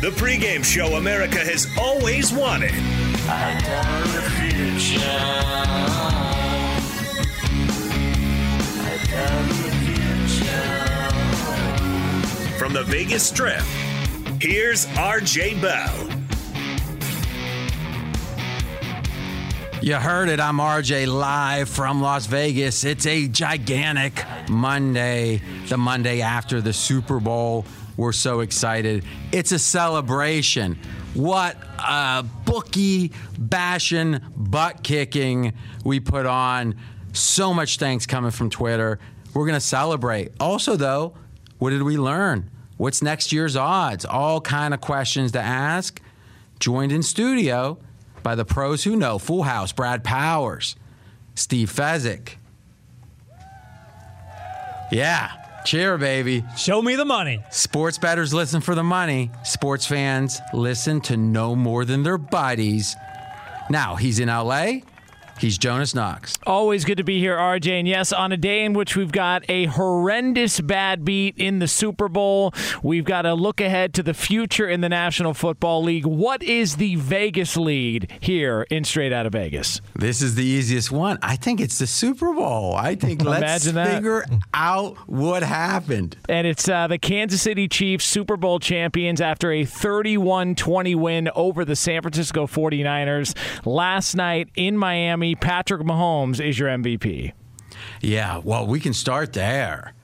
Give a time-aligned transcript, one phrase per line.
[0.00, 2.70] The pregame show America has always wanted.
[12.56, 13.64] From the Vegas Strip,
[14.40, 16.18] here's RJ Bell.
[19.82, 20.38] You heard it.
[20.38, 22.84] I'm RJ live from Las Vegas.
[22.84, 27.64] It's a gigantic Monday, the Monday after the Super Bowl.
[27.98, 29.04] We're so excited.
[29.32, 30.78] It's a celebration.
[31.14, 35.52] What a bookie bashing, butt kicking
[35.84, 36.76] we put on.
[37.12, 39.00] So much thanks coming from Twitter.
[39.34, 40.30] We're going to celebrate.
[40.38, 41.14] Also, though,
[41.58, 42.48] what did we learn?
[42.76, 44.04] What's next year's odds?
[44.04, 46.00] All kind of questions to ask.
[46.60, 47.78] Joined in studio
[48.22, 49.18] by the pros who know.
[49.18, 50.76] Full House, Brad Powers,
[51.34, 52.36] Steve Fezzik.
[54.92, 55.32] Yeah,
[55.68, 56.42] cheer, baby.
[56.56, 57.44] Show me the money.
[57.50, 59.30] Sports bettors listen for the money.
[59.44, 62.96] Sports fans listen to no more than their buddies.
[63.68, 64.78] Now, he's in LA.
[65.38, 66.37] He's Jonas Knox.
[66.48, 67.80] Always good to be here, RJ.
[67.80, 71.68] And yes, on a day in which we've got a horrendous bad beat in the
[71.68, 76.06] Super Bowl, we've got to look ahead to the future in the National Football League.
[76.06, 79.82] What is the Vegas lead here in Straight Out of Vegas?
[79.94, 81.18] This is the easiest one.
[81.20, 82.74] I think it's the Super Bowl.
[82.74, 86.16] I think let's figure out what happened.
[86.30, 91.28] And it's uh, the Kansas City Chiefs Super Bowl champions after a 31 20 win
[91.34, 93.36] over the San Francisco 49ers
[93.66, 95.34] last night in Miami.
[95.34, 97.32] Patrick Mahomes is your MVP.
[98.00, 99.94] Yeah, well, we can start there.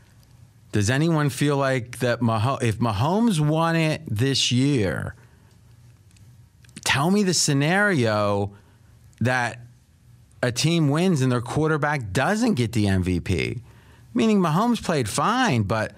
[0.72, 5.14] Does anyone feel like that Mah- if Mahomes won it this year,
[6.84, 8.52] tell me the scenario
[9.20, 9.60] that
[10.42, 13.60] a team wins and their quarterback doesn't get the MVP?
[14.14, 15.92] Meaning Mahomes played fine, but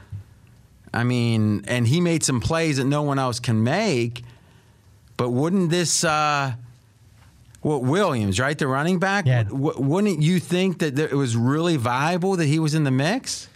[0.92, 4.24] I mean, and he made some plays that no one else can make.
[5.16, 6.54] But wouldn't this uh
[7.66, 9.26] well, Williams, right, the running back.
[9.26, 9.42] Yeah.
[9.42, 13.48] W- wouldn't you think that it was really viable that he was in the mix?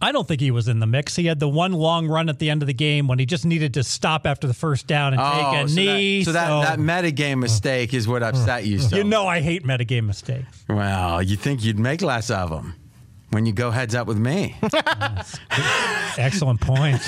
[0.00, 1.16] I don't think he was in the mix.
[1.16, 3.44] He had the one long run at the end of the game when he just
[3.44, 6.18] needed to stop after the first down and take oh, a Oh, so knee.
[6.20, 8.94] That, so that, that metagame mistake is what upset you so.
[8.94, 10.64] you know I hate metagame mistakes.
[10.68, 12.76] Well, you think you'd make less of them
[13.36, 14.56] when you go heads up with me.
[16.16, 17.02] Excellent point.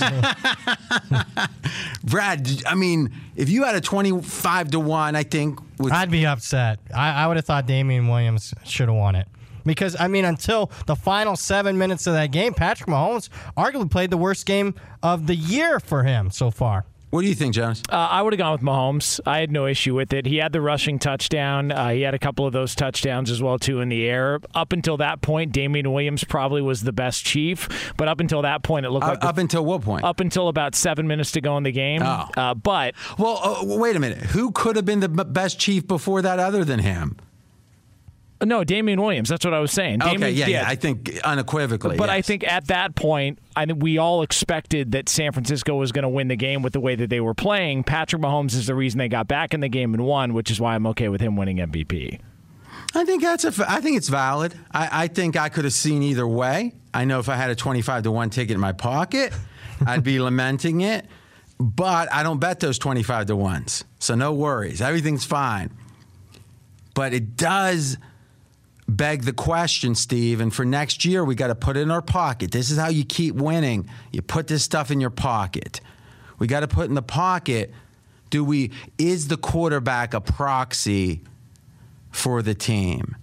[2.04, 6.26] Brad, I mean, if you had a 25 to 1, I think with I'd be
[6.26, 6.80] upset.
[6.94, 9.26] I, I would have thought Damien Williams should have won it.
[9.64, 14.10] Because, I mean, until the final seven minutes of that game, Patrick Mahomes arguably played
[14.10, 16.84] the worst game of the year for him so far.
[17.10, 17.82] What do you think, Jonas?
[17.88, 19.18] Uh, I would have gone with Mahomes.
[19.24, 20.26] I had no issue with it.
[20.26, 21.72] He had the rushing touchdown.
[21.72, 24.40] Uh, he had a couple of those touchdowns as well too in the air.
[24.54, 27.94] Up until that point, Damien Williams probably was the best chief.
[27.96, 30.04] But up until that point, it looked Uh, like the- up until what point?
[30.04, 32.02] up until about seven minutes to go in the game.
[32.04, 32.28] Oh.
[32.36, 34.18] Uh, but Well, uh, wait a minute.
[34.18, 37.16] Who could have been the best chief before that other than him?
[38.44, 39.28] No, Damien Williams.
[39.28, 40.02] That's what I was saying.
[40.02, 41.96] okay, Damien- yeah, yeah, I think unequivocally.
[41.96, 45.90] But I think at that point, I think we all expected that San Francisco was
[45.90, 47.82] going to win the game with the way that they were playing.
[47.82, 50.60] Patrick Mahomes is the reason they got back in the game and won, which is
[50.60, 52.20] why I'm okay with him winning MVP.
[52.94, 53.52] I think that's a.
[53.70, 54.54] I think it's valid.
[54.70, 56.74] I, I think I could have seen either way.
[56.94, 59.32] I know if I had a twenty-five to one ticket in my pocket,
[59.86, 61.06] I'd be lamenting it.
[61.58, 64.80] But I don't bet those twenty-five to ones, so no worries.
[64.80, 65.70] Everything's fine.
[66.94, 67.98] But it does
[68.88, 70.40] beg the question, Steve.
[70.40, 72.50] And for next year, we got to put it in our pocket.
[72.50, 73.88] This is how you keep winning.
[74.12, 75.80] You put this stuff in your pocket.
[76.38, 77.72] We got to put in the pocket.
[78.30, 78.72] Do we?
[78.96, 81.22] Is the quarterback a proxy
[82.10, 83.16] for the team?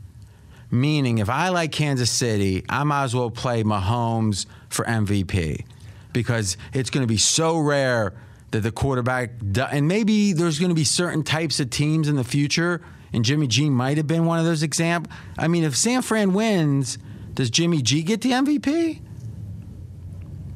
[0.71, 5.63] Meaning, if I like Kansas City, I might as well play Mahomes for MVP
[6.11, 8.13] because it's going to be so rare
[8.51, 9.31] that the quarterback,
[9.71, 12.81] and maybe there's going to be certain types of teams in the future,
[13.15, 15.15] and Jimmy G might have been one of those examples.
[15.37, 16.97] I mean, if San Fran wins,
[17.33, 18.99] does Jimmy G get the MVP?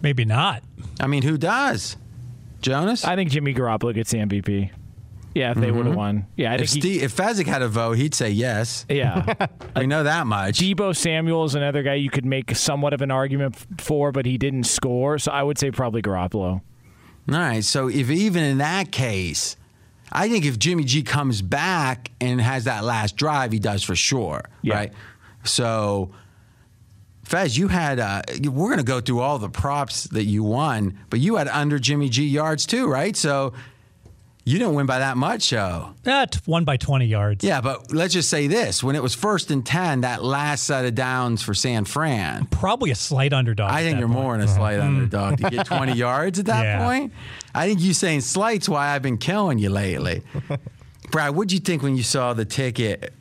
[0.02, 0.62] Maybe not.
[1.00, 1.96] I mean, who does?
[2.62, 3.06] Jonas?
[3.06, 4.72] I think Jimmy Garoppolo gets the MVP.
[5.34, 5.96] Yeah, if they would have mm-hmm.
[5.96, 6.28] won.
[6.36, 8.86] Yeah, I if, think he, Steve, if Fezzik had a vote, he'd say yes.
[8.90, 9.36] Yeah.
[9.76, 10.60] we know that much.
[10.60, 14.38] Deebo Samuel is another guy you could make somewhat of an argument for, but he
[14.38, 15.18] didn't score.
[15.18, 16.62] So I would say probably Garoppolo.
[16.62, 16.62] All
[17.28, 17.64] right.
[17.64, 19.56] So if even in that case,
[20.12, 23.96] I think if Jimmy G comes back and has that last drive, he does for
[23.96, 24.44] sure.
[24.62, 24.76] Yeah.
[24.76, 24.94] Right.
[25.44, 26.12] So,
[27.24, 28.00] Fez, you had.
[28.00, 31.48] Uh, we're going to go through all the props that you won, but you had
[31.48, 33.16] under Jimmy G yards too, right?
[33.16, 33.54] So.
[34.50, 35.90] You didn't win by that much, though.
[35.90, 37.44] Ah, that one by 20 yards.
[37.44, 40.86] Yeah, but let's just say this: when it was first and ten, that last set
[40.86, 43.70] of downs for San Fran, Probably a slight underdog.
[43.70, 44.20] I think you're point.
[44.20, 44.88] more in a slight mm-hmm.
[44.88, 46.84] underdog to get 20 yards at that Yeah.
[46.84, 47.14] point.
[47.54, 50.24] I think you saying slight's why I've been killing you lately.
[51.12, 53.14] Brad, what'd you think when you saw the ticket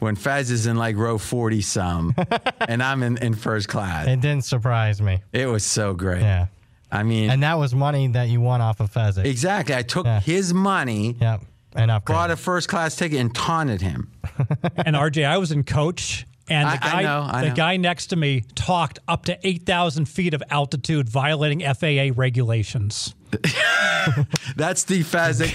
[0.00, 2.14] when Fez is in like row 40 some
[2.68, 4.06] and I'm in, in first class?
[4.06, 5.22] It didn't surprise me.
[5.32, 6.20] It was so great.
[6.20, 6.46] Yeah.
[6.94, 9.24] I mean, And that was money that you won off of Fezzik.
[9.24, 9.74] exactly.
[9.74, 10.20] I took Yeah.
[10.20, 11.42] his money, Yep.
[11.76, 12.14] And upgrade.
[12.16, 14.10] bought a first class ticket, and taunted him.
[14.86, 17.54] And RJ, I was in coach, and the I guy, know, I the know.
[17.54, 23.14] guy next to me talked up to 8,000 feet of altitude, violating FAA regulations.
[24.56, 25.54] That's Steve Fezzik.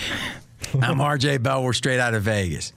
[0.81, 1.63] I'm RJ Bell.
[1.63, 2.73] We're straight out of Vegas.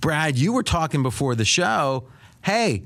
[0.00, 2.08] Brad, you were talking before the show.
[2.42, 2.82] Hey,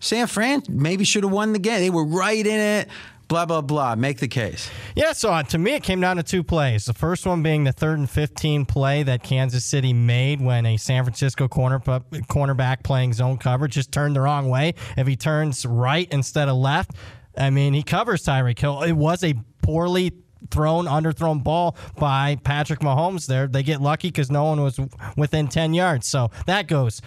[0.00, 1.80] San Fran maybe should have won the game.
[1.80, 2.88] They were right in it.
[3.28, 3.96] Blah blah blah.
[3.96, 4.70] Make the case.
[4.94, 6.84] Yeah, so uh, to me, it came down to two plays.
[6.84, 10.76] The first one being the third and 15 play that Kansas City made when a
[10.76, 14.74] San Francisco corner cornerback playing zone coverage just turned the wrong way.
[14.96, 16.92] If he turns right instead of left,
[17.36, 18.82] I mean, he covers Tyreek Hill.
[18.82, 20.12] It was a poorly
[20.50, 23.48] thrown, underthrown ball by Patrick Mahomes there.
[23.48, 24.78] They get lucky because no one was
[25.16, 26.06] within 10 yards.
[26.06, 27.02] So that goes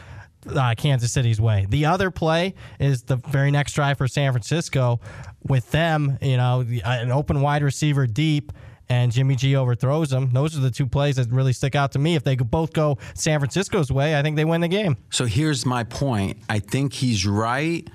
[0.47, 1.65] uh, Kansas City's way.
[1.69, 4.99] The other play is the very next drive for San Francisco
[5.47, 8.51] with them, you know, uh, an open wide receiver deep.
[8.91, 10.31] And Jimmy G overthrows them.
[10.33, 12.15] Those are the two plays that really stick out to me.
[12.15, 14.97] If they both go San Francisco's way, I think they win the game.
[15.11, 16.37] So here's my point.
[16.49, 17.87] I think he's right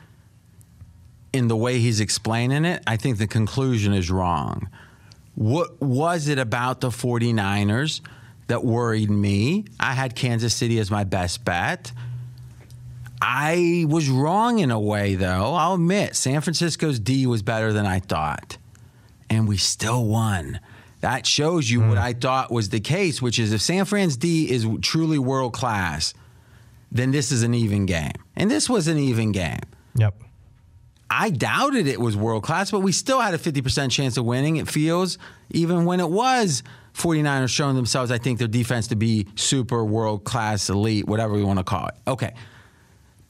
[1.33, 2.80] in the way he's explaining it.
[2.87, 4.68] I think the conclusion is wrong.
[5.35, 8.00] What was it about the 49ers
[8.47, 9.64] that worried me?
[9.80, 11.90] I had Kansas City as my best bet.
[13.21, 15.54] I was wrong in a way, though.
[15.54, 18.59] I'll admit, San Francisco's D was better than I thought.
[19.30, 20.61] And we still won.
[21.00, 22.04] That shows you what hmm.
[22.04, 26.14] I thought was the case, which is if San Fran's D is truly world class,
[26.90, 28.12] then this is an even game.
[28.37, 29.61] And this was an even game.
[29.97, 30.14] Yep.
[31.11, 34.56] I doubted it was world class, but we still had a 50% chance of winning,
[34.56, 35.18] it feels,
[35.50, 36.62] even when it was
[36.94, 41.44] 49ers showing themselves, I think, their defense to be super world class, elite, whatever we
[41.44, 41.94] want to call it.
[42.06, 42.35] Okay.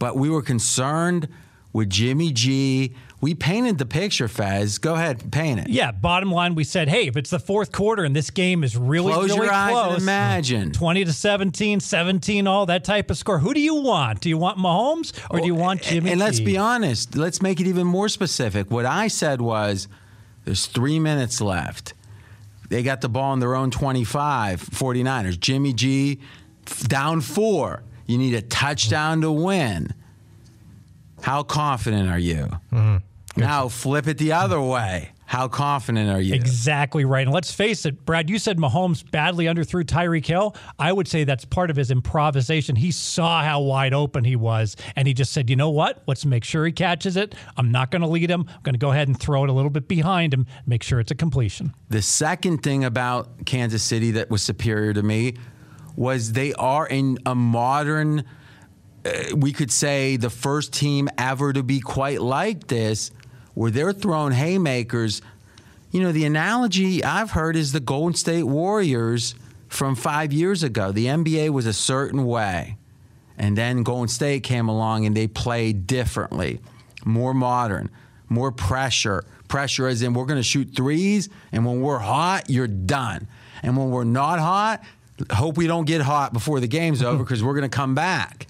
[0.04, 1.28] But we were concerned
[1.72, 2.94] with Jimmy G.
[3.22, 4.76] We painted the picture, Fez.
[4.76, 5.70] Go ahead, paint it.
[5.70, 8.76] Yeah, bottom line, we said, hey, if it's the fourth quarter and this game is
[8.76, 10.72] really, really Close really your eyes close, and imagine.
[10.72, 13.38] 20 to 17, 17, all that type of score.
[13.38, 14.20] Who do you want?
[14.20, 16.10] Do you want Mahomes or do you oh, want Jimmy?
[16.10, 17.16] Oh, And let's be honest.
[17.16, 18.70] Let's make it even more specific.
[18.70, 19.88] What I said was
[20.44, 21.94] there's three minutes left.
[22.68, 25.40] They got the ball in their own 25, 49ers.
[25.40, 26.20] Jimmy G
[26.88, 27.84] down four.
[28.06, 29.94] You need a touchdown to win.
[31.22, 32.48] How confident are you?
[32.72, 32.96] Mm-hmm.
[33.36, 35.10] Now flip it the other way.
[35.26, 36.34] How confident are you?
[36.34, 37.26] Exactly right.
[37.26, 40.54] And let's face it, Brad, you said Mahomes badly underthrew Tyreek Hill.
[40.78, 42.76] I would say that's part of his improvisation.
[42.76, 46.02] He saw how wide open he was, and he just said, you know what?
[46.06, 47.34] Let's make sure he catches it.
[47.56, 48.44] I'm not going to lead him.
[48.48, 51.00] I'm going to go ahead and throw it a little bit behind him, make sure
[51.00, 51.74] it's a completion.
[51.88, 55.34] The second thing about Kansas City that was superior to me
[55.96, 58.24] was they are in a modern,
[59.04, 63.10] uh, we could say, the first team ever to be quite like this,
[63.54, 65.22] where they're throwing haymakers.
[65.90, 69.34] You know, the analogy I've heard is the Golden State Warriors
[69.68, 70.92] from five years ago.
[70.92, 72.76] The NBA was a certain way,
[73.38, 76.60] and then Golden State came along and they played differently,
[77.04, 77.90] more modern,
[78.28, 79.24] more pressure.
[79.46, 83.28] Pressure as in we're going to shoot threes, and when we're hot, you're done.
[83.62, 84.84] And when we're not hot,
[85.32, 88.46] hope we don't get hot before the game's over because we're going to come back.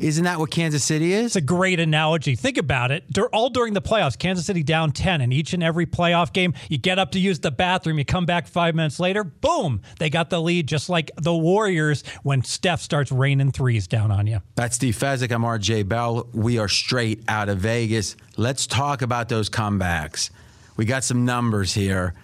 [0.00, 1.26] Isn't that what Kansas City is?
[1.26, 2.34] It's a great analogy.
[2.34, 3.10] Think about it.
[3.12, 6.54] Dur- all during the playoffs, Kansas City down 10 in each and every playoff game.
[6.70, 10.08] You get up to use the bathroom, you come back five minutes later, boom, they
[10.08, 14.40] got the lead, just like the Warriors when Steph starts raining threes down on you.
[14.54, 15.30] That's Steve Fezzik.
[15.32, 16.26] I'm RJ Bell.
[16.32, 18.16] We are straight out of Vegas.
[18.38, 20.30] Let's talk about those comebacks.
[20.78, 22.14] We got some numbers here.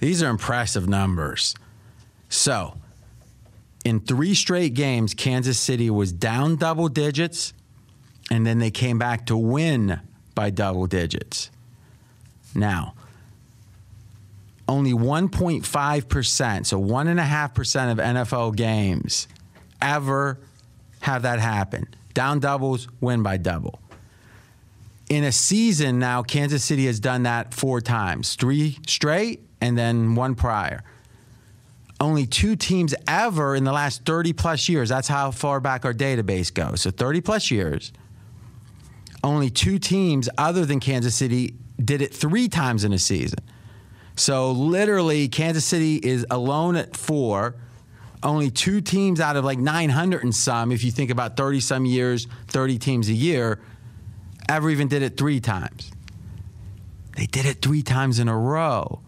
[0.00, 1.54] These are impressive numbers.
[2.28, 2.76] So,
[3.84, 7.52] in three straight games, Kansas City was down double digits,
[8.30, 10.00] and then they came back to win
[10.34, 11.50] by double digits.
[12.54, 12.94] Now,
[14.68, 19.26] only 1.5%, so 1.5% of NFL games
[19.80, 20.38] ever
[21.00, 21.88] have that happen.
[22.14, 23.80] Down doubles, win by double.
[25.08, 30.14] In a season now, Kansas City has done that four times three straight and then
[30.14, 30.84] one prior
[32.00, 34.88] only two teams ever in the last 30 plus years.
[34.88, 36.80] That's how far back our database goes.
[36.80, 37.92] So 30 plus years.
[39.22, 43.40] Only two teams other than Kansas City did it three times in a season.
[44.16, 47.54] So literally, Kansas City is alone at four.
[48.22, 51.84] Only two teams out of like 900 and some, if you think about 30 some
[51.84, 53.60] years, 30 teams a year,
[54.48, 55.90] ever even did it three times.
[57.16, 59.00] They did it three times in a row.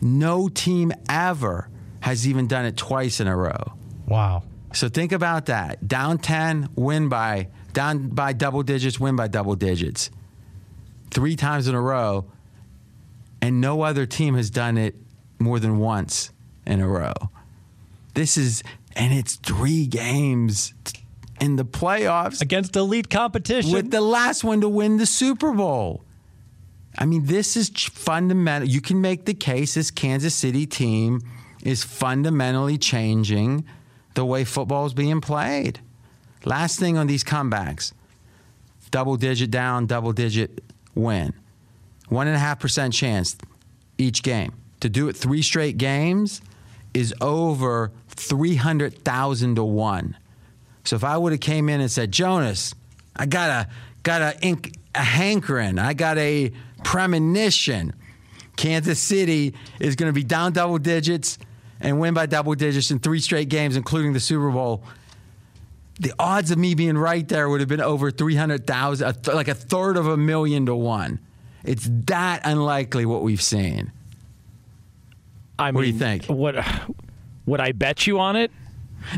[0.00, 1.68] No team ever
[2.04, 3.72] has even done it twice in a row.
[4.06, 4.42] Wow.
[4.74, 5.88] So think about that.
[5.88, 10.10] Down 10, win by down by double digits, win by double digits.
[11.12, 12.26] 3 times in a row
[13.40, 14.96] and no other team has done it
[15.38, 16.30] more than once
[16.66, 17.14] in a row.
[18.12, 18.62] This is
[18.94, 20.74] and it's 3 games
[21.40, 26.04] in the playoffs against elite competition with the last one to win the Super Bowl.
[26.98, 28.68] I mean, this is fundamental.
[28.68, 31.22] You can make the case this Kansas City team
[31.64, 33.64] is fundamentally changing
[34.14, 35.80] the way football is being played.
[36.44, 37.92] Last thing on these comebacks
[38.90, 40.62] double digit down, double digit
[40.94, 41.32] win.
[42.08, 43.36] One and a half percent chance
[43.98, 44.52] each game.
[44.80, 46.40] To do it three straight games
[46.92, 50.16] is over 300,000 to one.
[50.84, 52.74] So if I would have came in and said, Jonas,
[53.16, 53.68] I got a,
[54.02, 54.56] got a,
[54.94, 56.52] a hankering, I got a
[56.84, 57.94] premonition.
[58.56, 61.38] Kansas City is going to be down double digits
[61.80, 64.84] and win by double digits in three straight games, including the Super Bowl,
[66.00, 69.96] the odds of me being right there would have been over 300,000, like a third
[69.96, 71.20] of a million to one.
[71.62, 73.92] It's that unlikely what we've seen.
[75.58, 76.26] I mean, what do you think?
[76.26, 76.56] What
[77.46, 78.50] would I bet you on it?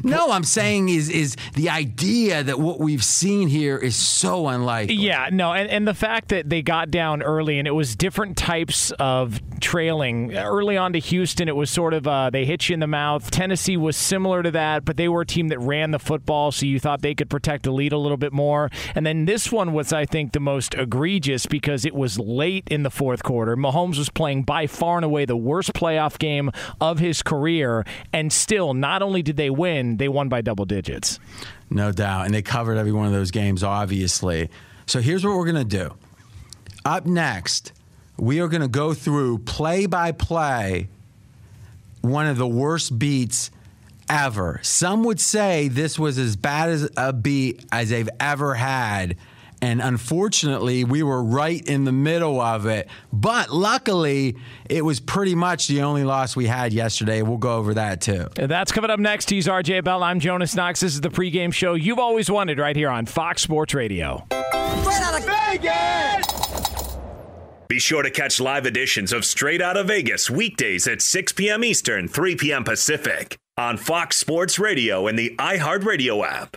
[0.02, 4.95] No, I'm saying is is the idea that what we've seen here is so unlikely.
[4.97, 8.37] Yeah, no, and, and the fact that they got down early and it was different
[8.37, 10.37] types of trailing.
[10.37, 13.31] Early on to Houston, it was sort of uh, they hit you in the mouth.
[13.31, 16.66] Tennessee was similar to that, but they were a team that ran the football, so
[16.66, 18.71] you thought they could protect the lead a little bit more.
[18.95, 22.83] And then this one was, I think, the most egregious because it was late in
[22.83, 23.57] the fourth quarter.
[23.57, 26.50] Mahomes was playing by far and away the worst playoff game
[26.81, 30.64] of his career, and still, not only did they win win, they won by double
[30.64, 31.18] digits.
[31.71, 32.26] No doubt.
[32.26, 34.50] And they covered every one of those games, obviously.
[34.87, 35.95] So here's what we're going to do.
[36.85, 37.73] Up next,
[38.16, 40.88] we are going to go through play by play
[42.02, 43.50] one of the worst beats
[44.09, 44.61] ever.
[44.62, 49.16] Some would say this was as bad as a beat as they've ever had.
[49.66, 52.88] And unfortunately, we were right in the middle of it.
[53.12, 54.37] But luckily,
[54.70, 57.20] it was pretty much the only loss we had yesterday.
[57.23, 58.28] We'll go over that too.
[58.37, 59.28] That's coming up next.
[59.28, 60.04] He's RJ Bell.
[60.04, 60.78] I'm Jonas Knox.
[60.78, 64.25] This is the pregame show you've always wanted right here on Fox Sports Radio.
[64.30, 66.96] Straight out of Vegas!
[67.66, 71.64] Be sure to catch live editions of Straight Out of Vegas weekdays at 6 p.m.
[71.64, 72.62] Eastern, 3 p.m.
[72.62, 76.56] Pacific on Fox Sports Radio and the iHeartRadio app.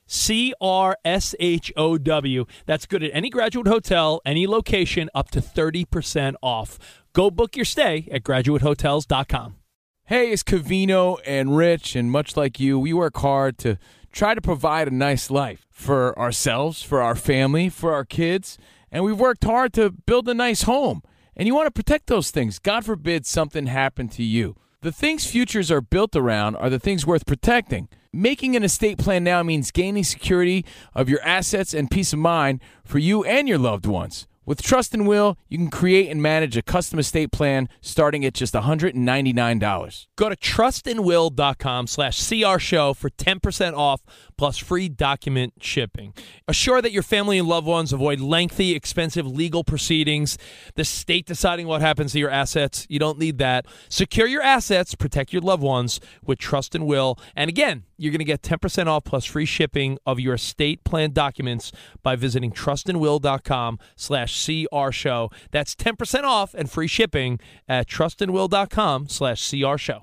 [0.11, 2.45] C R S H O W.
[2.65, 6.77] That's good at any graduate hotel, any location, up to 30% off.
[7.13, 9.55] Go book your stay at graduatehotels.com.
[10.03, 13.77] Hey, it's Covino and Rich, and much like you, we work hard to
[14.11, 18.57] try to provide a nice life for ourselves, for our family, for our kids,
[18.91, 21.03] and we've worked hard to build a nice home.
[21.37, 22.59] And you want to protect those things.
[22.59, 24.57] God forbid something happened to you.
[24.81, 27.87] The things futures are built around are the things worth protecting.
[28.13, 32.59] Making an estate plan now means gaining security of your assets and peace of mind
[32.83, 34.27] for you and your loved ones.
[34.43, 38.33] With Trust and Will, you can create and manage a custom estate plan starting at
[38.33, 40.07] just $199.
[40.17, 44.01] Go to trustandwill.com slash crshow for 10% off
[44.37, 46.13] plus free document shipping.
[46.49, 50.37] Assure that your family and loved ones avoid lengthy, expensive legal proceedings,
[50.75, 52.85] the state deciding what happens to your assets.
[52.89, 53.67] You don't need that.
[53.87, 57.17] Secure your assets, protect your loved ones with Trust and Will.
[57.35, 61.11] And again, you're going to get 10% off plus free shipping of your estate plan
[61.11, 65.31] documents by visiting trustandwill.com slash crshow.
[65.51, 70.01] That's 10% off and free shipping at trustandwill.com slash crshow.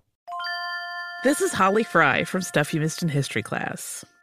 [1.25, 4.05] This is Holly Fry from Stuff You Missed in History class.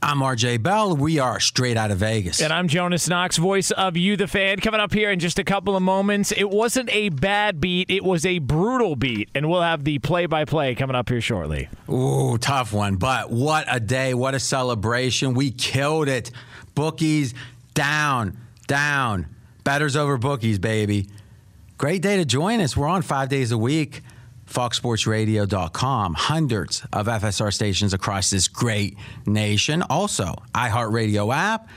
[0.00, 0.96] I'm RJ Bell.
[0.96, 2.40] We are straight out of Vegas.
[2.40, 4.58] And I'm Jonas Knox, voice of You, the fan.
[4.58, 6.30] Coming up here in just a couple of moments.
[6.30, 9.28] It wasn't a bad beat, it was a brutal beat.
[9.34, 11.68] And we'll have the play by play coming up here shortly.
[11.90, 12.94] Ooh, tough one.
[12.94, 14.14] But what a day.
[14.14, 15.34] What a celebration.
[15.34, 16.30] We killed it.
[16.76, 17.34] Bookies
[17.74, 19.26] down, down.
[19.64, 21.08] Bettors over bookies, baby.
[21.76, 22.76] Great day to join us.
[22.76, 24.02] We're on five days a week.
[24.48, 26.14] FoxSportsRadio.com.
[26.14, 29.82] Hundreds of FSR stations across this great nation.
[29.82, 31.68] Also, iHeartRadio app,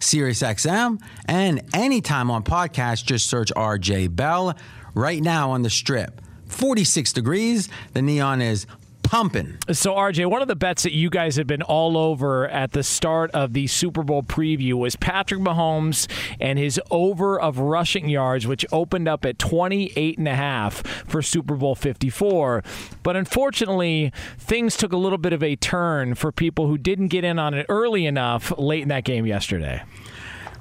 [0.00, 4.56] SiriusXM, and anytime on podcast, just search RJ Bell.
[4.94, 7.68] Right now on the strip, 46 degrees.
[7.94, 8.66] The neon is
[9.12, 9.58] pumping.
[9.70, 12.82] So, RJ, one of the bets that you guys have been all over at the
[12.82, 18.46] start of the Super Bowl preview was Patrick Mahomes and his over of rushing yards,
[18.46, 22.64] which opened up at 28 and a half for Super Bowl 54.
[23.02, 27.22] But unfortunately, things took a little bit of a turn for people who didn't get
[27.22, 29.82] in on it early enough late in that game yesterday.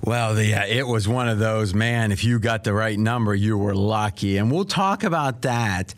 [0.03, 3.33] Well, the, uh, it was one of those, man, if you got the right number,
[3.33, 4.35] you were lucky.
[4.35, 5.95] And we'll talk about that.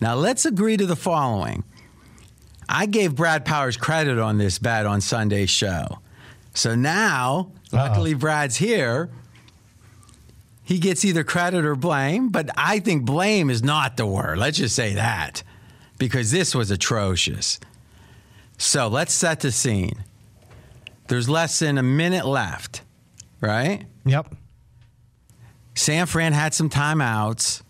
[0.00, 1.64] Now, let's agree to the following.
[2.68, 5.98] I gave Brad Powers credit on this bet on Sunday's show.
[6.54, 8.18] So now, luckily, Uh-oh.
[8.18, 9.10] Brad's here.
[10.64, 14.36] He gets either credit or blame, but I think blame is not the word.
[14.38, 15.42] Let's just say that
[15.98, 17.58] because this was atrocious.
[18.58, 20.04] So let's set the scene.
[21.06, 22.82] There's less than a minute left,
[23.40, 23.86] right?
[24.04, 24.34] Yep.
[25.74, 27.62] San Fran had some timeouts,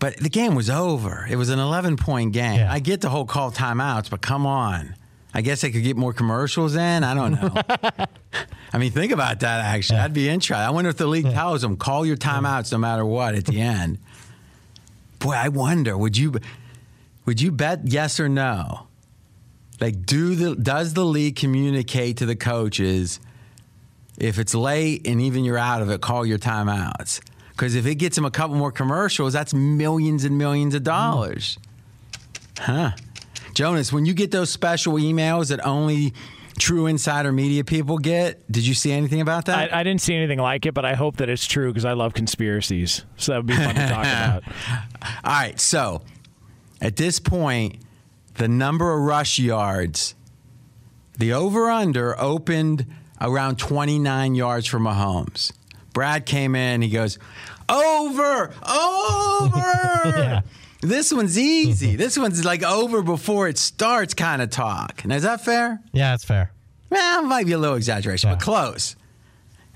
[0.00, 1.26] but the game was over.
[1.30, 2.58] It was an 11 point game.
[2.58, 2.72] Yeah.
[2.72, 4.96] I get the whole call timeouts, but come on.
[5.32, 7.04] I guess they could get more commercials in.
[7.04, 7.54] I don't know.
[8.72, 9.64] I mean, think about that.
[9.64, 10.56] Actually, I'd be interested.
[10.56, 13.60] I wonder if the league tells them call your timeouts no matter what at the
[13.60, 13.98] end.
[15.20, 15.96] Boy, I wonder.
[15.96, 16.40] Would you
[17.26, 18.86] would you bet yes or no?
[19.80, 23.20] Like, do the does the league communicate to the coaches
[24.18, 27.20] if it's late and even you're out of it, call your timeouts?
[27.60, 31.58] Because if it gets him a couple more commercials, that's millions and millions of dollars.
[32.58, 32.92] Huh.
[33.52, 36.14] Jonas, when you get those special emails that only
[36.58, 39.74] true insider media people get, did you see anything about that?
[39.74, 41.92] I, I didn't see anything like it, but I hope that it's true because I
[41.92, 43.04] love conspiracies.
[43.18, 44.42] So that would be fun to talk about.
[45.22, 46.00] All right, so
[46.80, 47.76] at this point,
[48.36, 50.14] the number of rush yards,
[51.18, 52.86] the over under opened
[53.20, 55.52] around 29 yards for Mahomes.
[55.92, 57.18] Brad came in, he goes,
[57.70, 60.42] over, over.
[60.82, 61.94] This one's easy.
[61.96, 65.04] this one's like over before it starts kind of talk.
[65.04, 65.78] Now, is that fair?
[65.92, 66.52] Yeah, that's fair.
[66.88, 68.96] Well, it might be a little exaggeration, but close.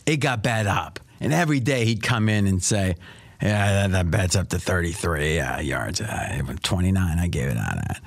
[0.06, 1.00] It got bet up.
[1.20, 2.96] And every day he'd come in and say,
[3.42, 6.00] Yeah, that, that bet's up to 33 uh, yards.
[6.00, 8.00] Uh, 29, I gave it on that.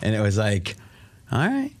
[0.00, 0.76] And it was like,
[1.32, 1.72] All right.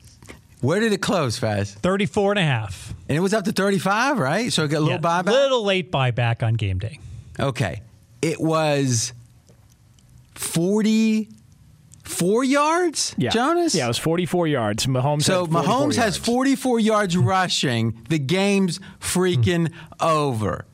[0.60, 1.68] Where did it close, Faz?
[1.72, 2.92] 34 and a half.
[3.08, 4.52] And it was up to 35, right?
[4.52, 5.26] So it got a little Yeah, buyback?
[5.26, 6.98] Little late buyback on game day.
[7.38, 7.82] Okay.
[8.22, 9.12] It was
[10.34, 13.30] 44 yards, Yeah.
[13.30, 13.74] Jonas?
[13.74, 14.86] Yeah, it was 44 yards.
[14.86, 15.22] Mahomes.
[15.22, 18.00] So had 44 Mahomes has 44 yards rushing.
[18.08, 20.64] The game's freaking over.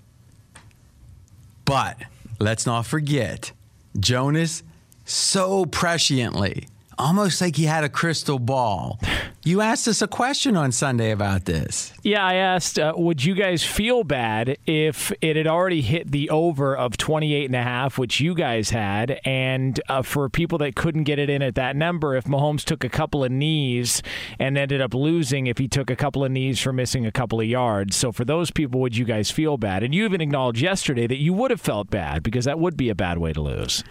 [1.65, 1.97] But
[2.39, 3.53] let's not forget,
[3.99, 4.63] Jonas
[5.05, 6.69] so presciently,
[7.01, 9.01] almost like he had a crystal ball.
[9.43, 11.95] You asked us a question on Sunday about this.
[12.03, 16.29] Yeah, I asked, uh, would you guys feel bad if it had already hit the
[16.29, 20.77] over of 28 and a half, which you guys had, and uh, for people that
[20.77, 24.03] couldn't get it in at that number, if Mahomes took a couple of knees
[24.39, 27.41] and ended up losing if he took a couple of knees for missing a couple
[27.41, 27.97] of yards.
[27.97, 29.83] So for those people, would you guys feel bad?
[29.83, 32.91] And you even acknowledged yesterday that you would have felt bad because that would be
[32.91, 33.83] a bad way to lose.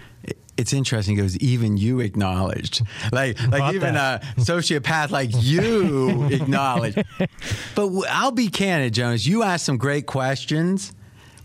[0.58, 2.82] It's interesting because even you acknowledged,
[3.13, 4.23] like, like About even that.
[4.38, 6.97] a sociopath like you acknowledged.
[7.17, 9.25] But w- I'll be candid, Jonas.
[9.25, 10.91] You asked some great questions,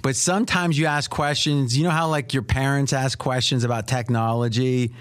[0.03, 1.79] but sometimes you ask questions.
[1.79, 4.93] You know how like your parents ask questions about technology,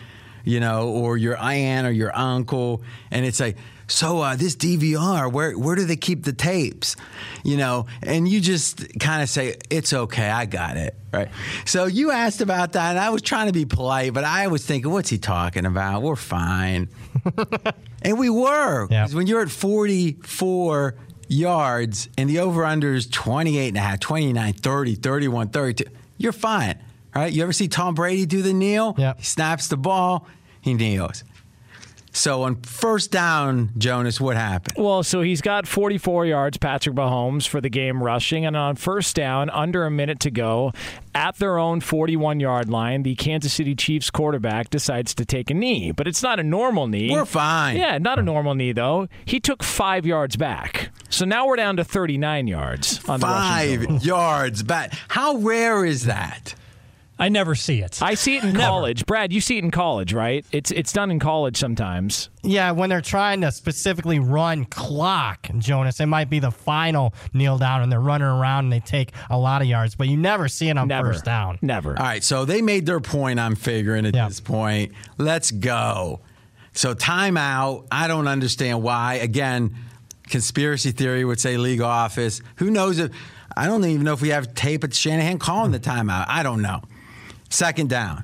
[0.44, 3.58] you know, or your aunt or your uncle, and it's like,
[3.94, 6.96] so uh, this DVR, where where do they keep the tapes?
[7.44, 11.30] You know, and you just kind of say, it's okay, I got it, right?
[11.66, 14.66] So you asked about that, and I was trying to be polite, but I was
[14.66, 16.02] thinking, what's he talking about?
[16.02, 16.90] We're fine,
[18.02, 18.88] and we were.
[18.90, 19.04] Yeah.
[19.06, 20.96] 'Cause When you're at 44
[21.28, 25.86] yards and the over under is 28 and a half, 29, 30, 31, 32,
[26.18, 26.78] you're fine,
[27.16, 27.32] right?
[27.32, 28.96] You ever see Tom Brady do the kneel?
[28.98, 29.14] Yeah.
[29.18, 30.28] He snaps the ball,
[30.62, 31.24] he kneels.
[32.16, 34.78] So on first down, Jonas, what happened?
[34.78, 38.46] Well, so he's got 44 yards, Patrick Mahomes, for the game rushing.
[38.46, 40.74] And on first down, under a minute to go,
[41.16, 45.56] at their own 41 yard line, the Kansas City Chiefs quarterback decides to take a
[45.56, 45.92] knee.
[45.92, 47.12] But it's not a normal knee.
[47.12, 47.78] We're fine.
[47.78, 49.08] Yeah, not a normal knee, though.
[49.26, 50.92] He took five yards back.
[51.10, 53.26] So now we're down to 39 yards on the.
[53.26, 54.94] Five yards back.
[55.08, 56.54] How rare is that?
[57.20, 58.02] I never see it.
[58.02, 59.06] I see it in college.
[59.06, 60.46] Brad, you see it in college, right?
[60.52, 62.30] It's it's done in college sometimes.
[62.42, 67.58] Yeah, when they're trying to specifically run clock, Jonas, it might be the final kneel
[67.58, 70.48] down and they're running around and they take a lot of yards, but you never
[70.50, 71.14] see it on Never.
[71.14, 71.60] first down.
[71.62, 71.92] Never.
[71.98, 74.28] All right, so they made their point, I'm figuring at Yeah.
[74.28, 74.92] this point.
[75.18, 76.20] Let's go.
[76.74, 77.86] So timeout.
[77.92, 79.16] I don't understand why.
[79.16, 79.76] Again,
[80.28, 82.42] conspiracy theory would say league office.
[82.56, 83.12] Who knows if
[83.56, 86.26] I don't even know if we have tape at Shanahan calling the timeout.
[86.28, 86.82] I don't know.
[87.54, 88.24] Second down.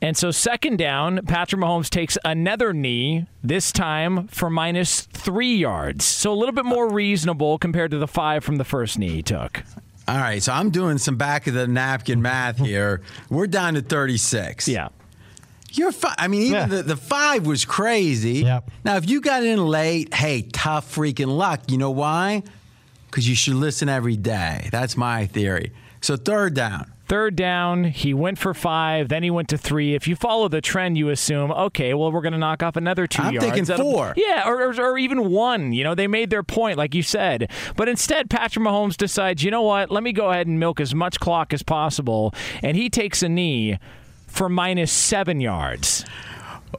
[0.00, 6.04] And so, second down, Patrick Mahomes takes another knee, this time for minus three yards.
[6.04, 9.22] So, a little bit more reasonable compared to the five from the first knee he
[9.22, 9.64] took.
[10.06, 13.02] All right, so I'm doing some back of the napkin math here.
[13.28, 14.68] We're down to 36.
[14.68, 14.88] Yeah.
[15.72, 16.66] You're fi- I mean, even Yeah.
[16.66, 18.38] the, the five was crazy.
[18.44, 18.70] Yep.
[18.84, 21.62] Now, if you got in late, hey, tough freaking luck.
[21.68, 22.44] You know why?
[23.10, 24.68] Because you should listen every day.
[24.70, 25.72] That's my theory.
[26.00, 26.90] So, third down.
[27.08, 29.94] Third down, he went for five, then he went to three.
[29.94, 33.06] If you follow the trend, you assume, okay, well, we're going to knock off another
[33.06, 33.44] 2 I'm yards.
[33.46, 34.12] thinking That'll- four.
[34.14, 35.72] Yeah, or, or, or even one.
[35.72, 37.50] You know, they made their point, like you said.
[37.76, 39.90] But instead, Patrick Mahomes decides, you know what?
[39.90, 42.34] Let me go ahead and milk as much clock as possible.
[42.62, 43.78] And he takes a knee
[44.26, 46.04] for minus seven yards.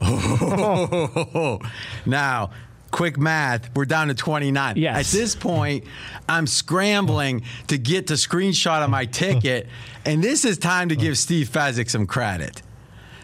[2.06, 2.50] now,
[2.90, 4.76] quick math, we're down to 29.
[4.76, 5.14] Yes.
[5.14, 5.84] At this point,
[6.28, 9.68] I'm scrambling to get the screenshot of my ticket,
[10.04, 12.62] and this is time to give Steve Fezzik some credit.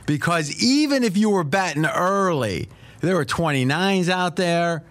[0.07, 2.69] Because even if you were betting early,
[3.01, 4.85] there were 29s out there.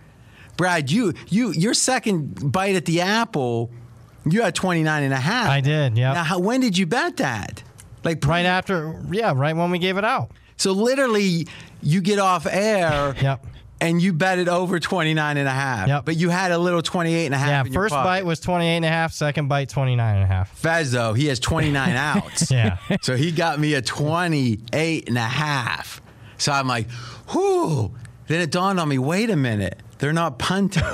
[0.57, 3.71] Brad, you you your second bite at the apple,
[4.25, 5.49] you had 29 and a half.
[5.49, 6.13] I did, yeah.
[6.13, 7.63] Now, how, when did you bet that?
[8.03, 10.31] Like right after, yeah, right when we gave it out.
[10.57, 11.47] So literally,
[11.81, 13.15] you get off air.
[13.21, 13.45] Yep.
[13.81, 15.87] And you bet it over 29 and a half.
[15.87, 16.05] Yep.
[16.05, 17.49] But you had a little 28 and a half.
[17.49, 18.05] Yeah, in your first pocket.
[18.05, 20.57] bite was 28 and a half, second bite 29 and a half.
[20.57, 22.49] Fez, though, he has 29 outs.
[22.49, 22.77] Yeah.
[23.01, 26.01] So he got me a 28 and a half.
[26.37, 26.87] So I'm like,
[27.33, 27.91] whoo.
[28.27, 29.81] Then it dawned on me, wait a minute.
[29.99, 30.83] They're not punting.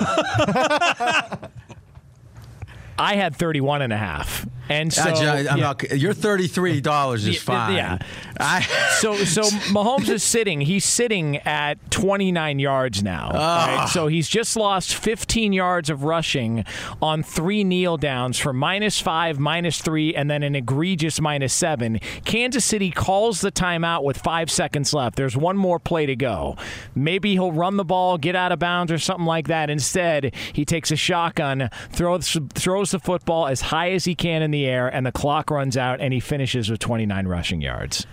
[2.98, 4.46] I had 31 and a half.
[4.72, 5.56] And so I yeah.
[5.56, 7.76] not- your $33 is Yeah, fine.
[7.76, 7.98] yeah.
[8.40, 8.62] I,
[9.00, 10.62] so so Mahomes is sitting.
[10.62, 13.32] He's sitting at 29 yards now.
[13.34, 13.76] Ah.
[13.82, 13.90] right?
[13.90, 16.64] So he's just lost 15 yards of rushing
[17.02, 22.00] on three kneel downs for minus five, minus three, and then an egregious minus seven.
[22.26, 25.16] Kansas City calls the timeout with five seconds left.
[25.18, 26.56] There's one more play to go.
[26.96, 29.70] Maybe he'll run the ball, get out of bounds, or something like that.
[29.70, 34.52] Instead, he takes a shotgun, throws throws the football as high as he can in
[34.52, 38.06] the air, and the clock runs out, and he finishes with 29 rushing yards.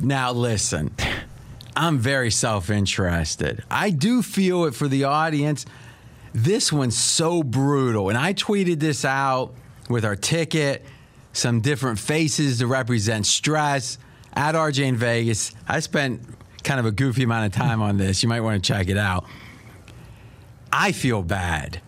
[0.00, 0.94] Now, listen,
[1.74, 3.64] I'm very self interested.
[3.70, 5.66] I do feel it for the audience.
[6.34, 8.08] This one's so brutal.
[8.08, 9.54] And I tweeted this out
[9.88, 10.84] with our ticket,
[11.32, 13.98] some different faces to represent stress
[14.34, 15.52] at RJ in Vegas.
[15.66, 16.20] I spent
[16.62, 18.22] kind of a goofy amount of time on this.
[18.22, 19.24] You might want to check it out.
[20.72, 21.80] I feel bad.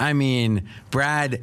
[0.00, 1.42] I mean, Brad,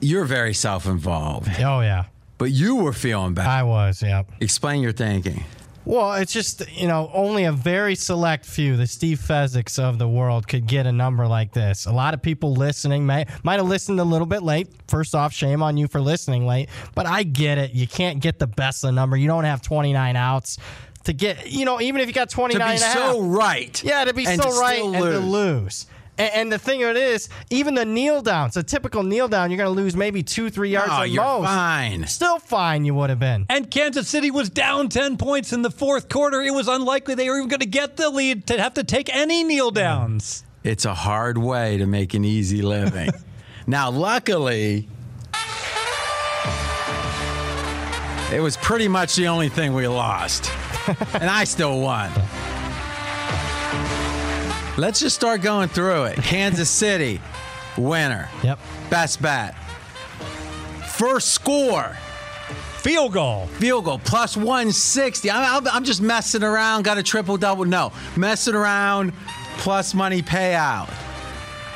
[0.00, 1.48] you're very self involved.
[1.58, 2.04] Oh, yeah.
[2.38, 3.46] But you were feeling bad.
[3.46, 4.22] I was, yeah.
[4.40, 5.44] Explain your thinking.
[5.84, 10.06] Well, it's just, you know, only a very select few, the Steve Fezzicks of the
[10.06, 11.86] world, could get a number like this.
[11.86, 14.68] A lot of people listening may, might have listened a little bit late.
[14.88, 16.68] First off, shame on you for listening late.
[16.94, 17.72] But I get it.
[17.72, 19.16] You can't get the best of the number.
[19.16, 20.58] You don't have 29 outs.
[21.04, 23.12] To get, you know, even if you got 29 To be a half.
[23.12, 23.82] so right.
[23.82, 25.86] Yeah, to be so right still and to lose.
[26.20, 26.30] Lose.
[26.30, 29.50] And, and the thing of it is, even the kneel downs, a typical kneel down,
[29.50, 31.46] you're going to lose maybe two, three yards Oh, at you're most.
[31.46, 32.06] fine.
[32.06, 33.46] Still fine, you would have been.
[33.48, 36.40] And Kansas City was down 10 points in the fourth quarter.
[36.42, 39.14] It was unlikely they were even going to get the lead to have to take
[39.14, 40.44] any kneel downs.
[40.62, 43.10] It's a hard way to make an easy living.
[43.66, 44.88] now, luckily,
[48.32, 50.50] it was pretty much the only thing we lost.
[51.14, 52.10] and I still won.
[54.76, 56.16] Let's just start going through it.
[56.18, 57.20] Kansas City,
[57.76, 58.28] winner.
[58.42, 58.58] Yep.
[58.88, 59.54] Best bet.
[60.88, 61.96] First score.
[62.78, 63.46] Field goal.
[63.58, 65.30] Field goal plus 160.
[65.30, 66.84] I'm, just messing around.
[66.84, 67.64] Got a triple double.
[67.66, 69.12] No, messing around
[69.58, 70.88] plus money payout.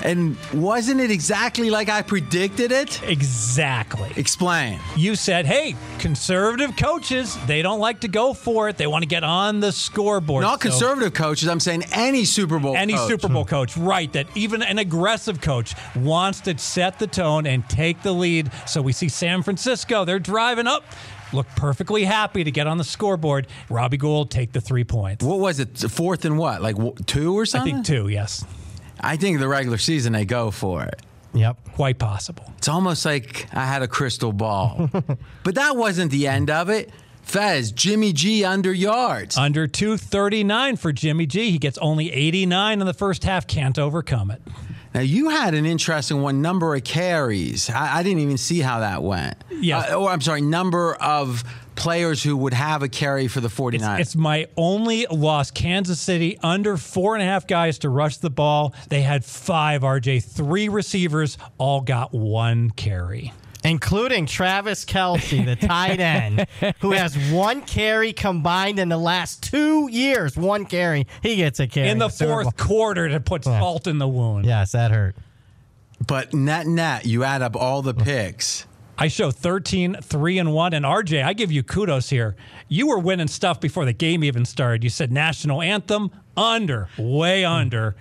[0.02, 3.00] And wasn't it exactly like I predicted it?
[3.04, 4.10] Exactly.
[4.16, 4.80] Explain.
[4.96, 8.76] You said, hey, conservative coaches, they don't like to go for it.
[8.76, 10.42] They want to get on the scoreboard.
[10.42, 11.48] Not So- conservative coaches.
[11.48, 12.76] I'm saying any Super Bowl.
[12.76, 13.08] Any coach.
[13.08, 14.12] Super Bowl coach, right?
[14.12, 18.50] That even an aggressive coach wants to set the tone and take the lead.
[18.66, 20.84] So we see San Francisco, they're driving up,
[21.32, 23.46] look perfectly happy to get on the scoreboard.
[23.70, 25.24] Robbie Gould take the three points.
[25.24, 25.78] What was it?
[25.78, 26.62] Fourth and what?
[26.62, 26.76] Like
[27.06, 27.72] two or something?
[27.72, 28.44] I think two, yes.
[29.04, 31.02] I think the regular season they go for it.
[31.34, 31.72] Yep.
[31.74, 32.52] Quite possible.
[32.58, 34.88] It's almost like I had a crystal ball.
[35.42, 36.90] but that wasn't the end of it.
[37.22, 39.36] Fez, Jimmy G under yards.
[39.36, 41.50] Under 239 for Jimmy G.
[41.50, 44.42] He gets only 89 in the first half, can't overcome it.
[44.94, 47.68] Now you had an interesting one, number of carries.
[47.68, 49.36] I, I didn't even see how that went.
[49.50, 49.90] Yes.
[49.90, 51.42] Uh, or I'm sorry, number of
[51.74, 54.00] players who would have a carry for the 49ers.
[54.00, 55.50] It's my only loss.
[55.50, 58.74] Kansas City under four and a half guys to rush the ball.
[58.88, 63.32] They had five, RJ, three receivers, all got one carry.
[63.64, 66.46] Including Travis Kelce, the tight end,
[66.80, 70.36] who has one carry combined in the last two years.
[70.36, 72.66] One carry, he gets a carry In the Super fourth Bowl.
[72.66, 74.44] quarter to put salt in the wound.
[74.44, 75.16] Yes, that hurt.
[76.06, 78.66] but net net, you add up all the picks.
[78.96, 80.72] I show 13, 3 and 1.
[80.72, 82.36] And RJ, I give you kudos here.
[82.68, 84.84] You were winning stuff before the game even started.
[84.84, 87.50] You said national anthem, under, way hmm.
[87.50, 87.96] under.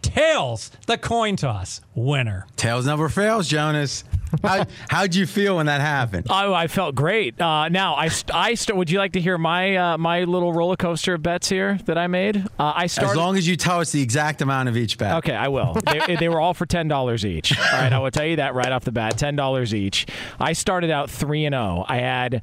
[0.00, 2.46] Tails, the coin toss, winner.
[2.56, 4.04] Tails never fails, Jonas.
[4.42, 6.26] How, how'd you feel when that happened?
[6.30, 7.40] Oh, I felt great.
[7.40, 10.52] Uh, now, I, st- I st- would you like to hear my uh, my little
[10.52, 12.36] roller coaster of bets here that I made?
[12.58, 13.12] Uh, I started.
[13.12, 15.16] As long as you tell us the exact amount of each bet.
[15.16, 15.74] Okay, I will.
[16.06, 17.56] they, they were all for ten dollars each.
[17.58, 20.06] All right, I will tell you that right off the bat, ten dollars each.
[20.38, 21.84] I started out three and zero.
[21.88, 22.42] I had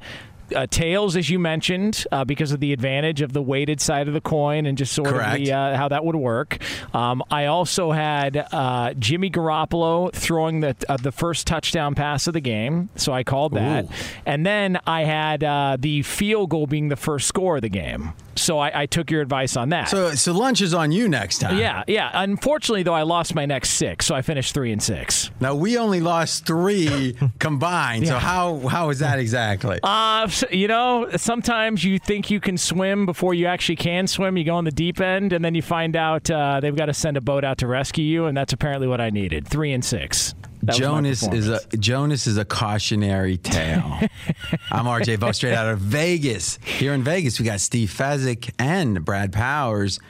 [0.54, 4.14] uh, tails, as you mentioned, uh, because of the advantage of the weighted side of
[4.14, 5.38] the coin and just sort Correct.
[5.40, 6.58] of the, uh, how that would work.
[6.94, 12.34] Um, I also had uh, Jimmy Garoppolo throwing the uh, the first touchdown pass of
[12.34, 13.84] the game, so I called that.
[13.84, 13.88] Ooh.
[14.24, 18.12] And then I had uh, the field goal being the first score of the game,
[18.38, 19.88] so I, I took your advice on that.
[19.88, 21.58] So, so lunch is on you next time.
[21.58, 22.10] yeah, yeah.
[22.14, 25.30] Unfortunately, though, I lost my next six, so I finished three and six.
[25.40, 28.06] Now we only lost three combined.
[28.06, 29.80] So how how is that exactly?
[29.82, 34.36] Uh, you know, sometimes you think you can swim before you actually can swim.
[34.36, 36.94] You go on the deep end, and then you find out uh, they've got to
[36.94, 39.46] send a boat out to rescue you, and that's apparently what I needed.
[39.46, 40.34] Three and six.
[40.66, 41.60] That Jonas is a.
[41.76, 44.00] Jonas is a cautionary tale.
[44.70, 46.58] I'm RJ Bell, straight out of Vegas.
[46.64, 50.00] Here in Vegas, we got Steve Fezzik and Brad Powers.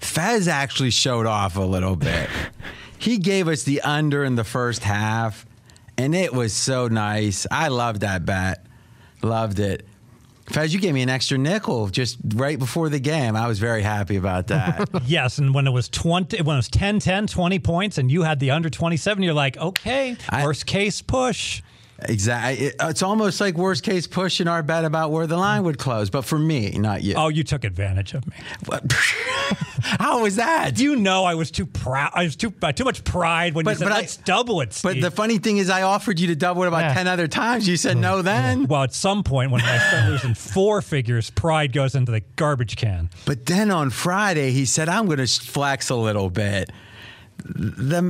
[0.00, 2.28] Fez actually showed off a little bit.
[2.98, 5.46] he gave us the under in the first half,
[5.96, 7.46] and it was so nice.
[7.50, 8.66] I loved that bet.
[9.22, 9.86] Loved it.
[10.46, 13.34] Fez, you gave me an extra nickel just right before the game.
[13.34, 14.88] I was very happy about that.
[15.06, 18.22] Yes, and when it was 20 when it was 10 10 20 points and you
[18.22, 21.62] had the under 27 you're like, "Okay, I- worst case push."
[22.08, 22.66] Exactly.
[22.66, 26.10] It- it's almost like worst case pushing our bet about where the line would close,
[26.10, 27.14] but for me, not you.
[27.16, 28.34] Oh, you took advantage of me.
[29.82, 30.78] How was that?
[30.78, 32.10] You know I was too proud.
[32.14, 34.78] I was too uh, too much pride when But- you said, but "Let's double it."
[34.82, 36.94] But the funny thing is, I offered you to double it about Yeah.
[36.94, 37.68] 10 other times.
[37.68, 38.66] You said no then.
[38.66, 42.76] well, at some point when I start losing four figures, pride goes into the garbage
[42.76, 43.10] can.
[43.26, 46.70] But then on Friday, he said, I'm going to flex a little bit.
[47.38, 48.00] The,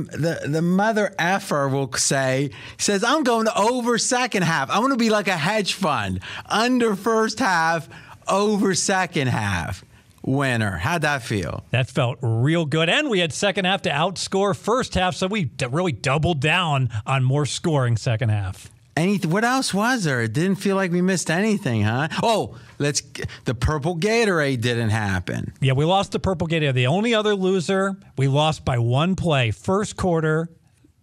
[0.43, 4.69] the, the mother effer will say, says, I'm going to over second half.
[4.69, 6.21] I'm going to be like a hedge fund.
[6.45, 7.89] Under first half,
[8.27, 9.83] over second half.
[10.23, 10.77] Winner.
[10.77, 11.63] How'd that feel?
[11.69, 15.51] That felt real good, and we had second half to outscore first half, so we
[15.69, 18.71] really doubled down on more scoring second half.
[18.97, 19.29] Anything?
[19.29, 20.21] What else was there?
[20.21, 22.07] It didn't feel like we missed anything, huh?
[22.23, 23.01] Oh, let's.
[23.43, 25.53] The purple Gatorade didn't happen.
[25.59, 26.73] Yeah, we lost the Purple Gatorade.
[26.75, 29.51] The only other loser, we lost by one play.
[29.51, 30.47] First quarter,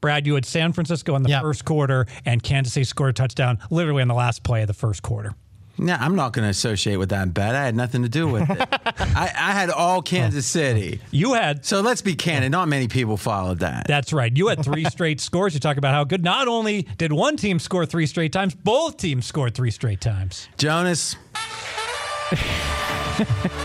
[0.01, 1.43] Brad, you had San Francisco in the Yep.
[1.43, 4.75] first quarter, and Kansas City scored a touchdown literally on the last play of the
[4.75, 5.35] first quarter.
[5.79, 7.55] No, I'm not going to associate with that bet.
[7.55, 8.59] I had nothing to do with it.
[9.17, 10.61] I, I had all Kansas oh.
[10.61, 11.01] City.
[11.11, 12.53] You had So let's be candid.
[12.53, 13.87] Not many people followed that.
[13.87, 14.35] That's right.
[14.37, 15.55] You had three straight scores.
[15.55, 16.23] You talk about how good.
[16.23, 20.49] Not only did one team score three straight times, both teams scored three straight times.
[20.59, 21.17] Jonas,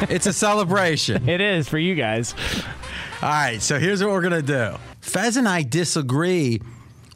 [0.09, 1.27] it's a celebration.
[1.27, 2.33] It is for you guys.
[3.21, 4.77] All right, so here's what we're going to do.
[5.01, 6.61] Fez and I disagree.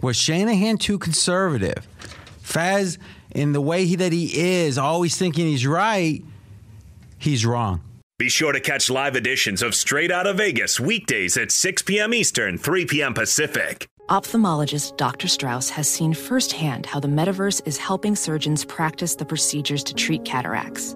[0.01, 1.87] Was Shanahan too conservative?
[2.39, 2.97] Fez,
[3.31, 4.31] in the way he, that he
[4.63, 6.23] is, always thinking he's right,
[7.17, 7.81] he's wrong.
[8.17, 12.13] Be sure to catch live editions of Straight Out of Vegas weekdays at 6 p.m.
[12.13, 13.13] Eastern, 3 p.m.
[13.13, 13.87] Pacific.
[14.09, 15.27] Ophthalmologist Dr.
[15.27, 20.23] Strauss has seen firsthand how the metaverse is helping surgeons practice the procedures to treat
[20.25, 20.95] cataracts.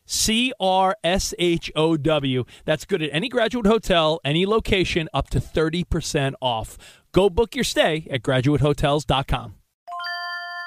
[0.11, 2.43] C R S H O W.
[2.65, 6.77] That's good at any graduate hotel, any location, up to 30% off.
[7.13, 9.60] Go book your stay at graduatehotels.com.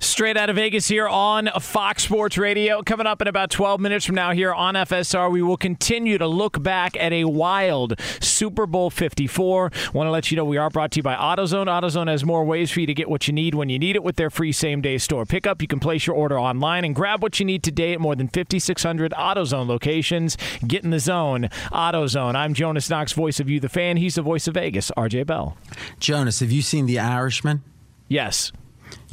[0.00, 2.82] Straight out of Vegas here on Fox Sports Radio.
[2.82, 6.26] Coming up in about 12 minutes from now here on FSR, we will continue to
[6.26, 9.70] look back at a wild Super Bowl 54.
[9.92, 11.66] Want to let you know we are brought to you by AutoZone.
[11.66, 14.02] AutoZone has more ways for you to get what you need when you need it
[14.02, 15.62] with their free same day store pickup.
[15.62, 18.28] You can place your order online and grab what you need today at more than
[18.28, 20.36] 5,600 AutoZone locations.
[20.66, 21.48] Get in the zone.
[21.72, 22.34] AutoZone.
[22.34, 23.96] I'm Jonas Knox, voice of you, the fan.
[23.96, 25.56] He's the voice of Vegas, RJ Bell.
[25.98, 27.62] Jonas, have you seen The Irishman?
[28.08, 28.52] Yes.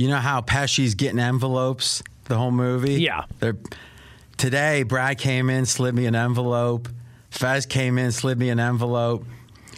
[0.02, 3.04] You know how Pesci's getting envelopes the whole movie?
[3.04, 3.26] Yeah.
[3.40, 3.56] They're,
[4.36, 6.90] today, Brad came in, slid me an envelope.
[7.30, 9.28] Fez came in, slid me an envelope.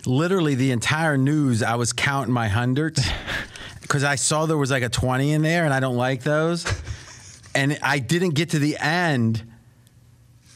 [0.05, 3.05] Literally, the entire news, I was counting my hundreds
[3.81, 6.65] because I saw there was like a 20 in there, and I don't like those.
[7.53, 9.43] And I didn't get to the end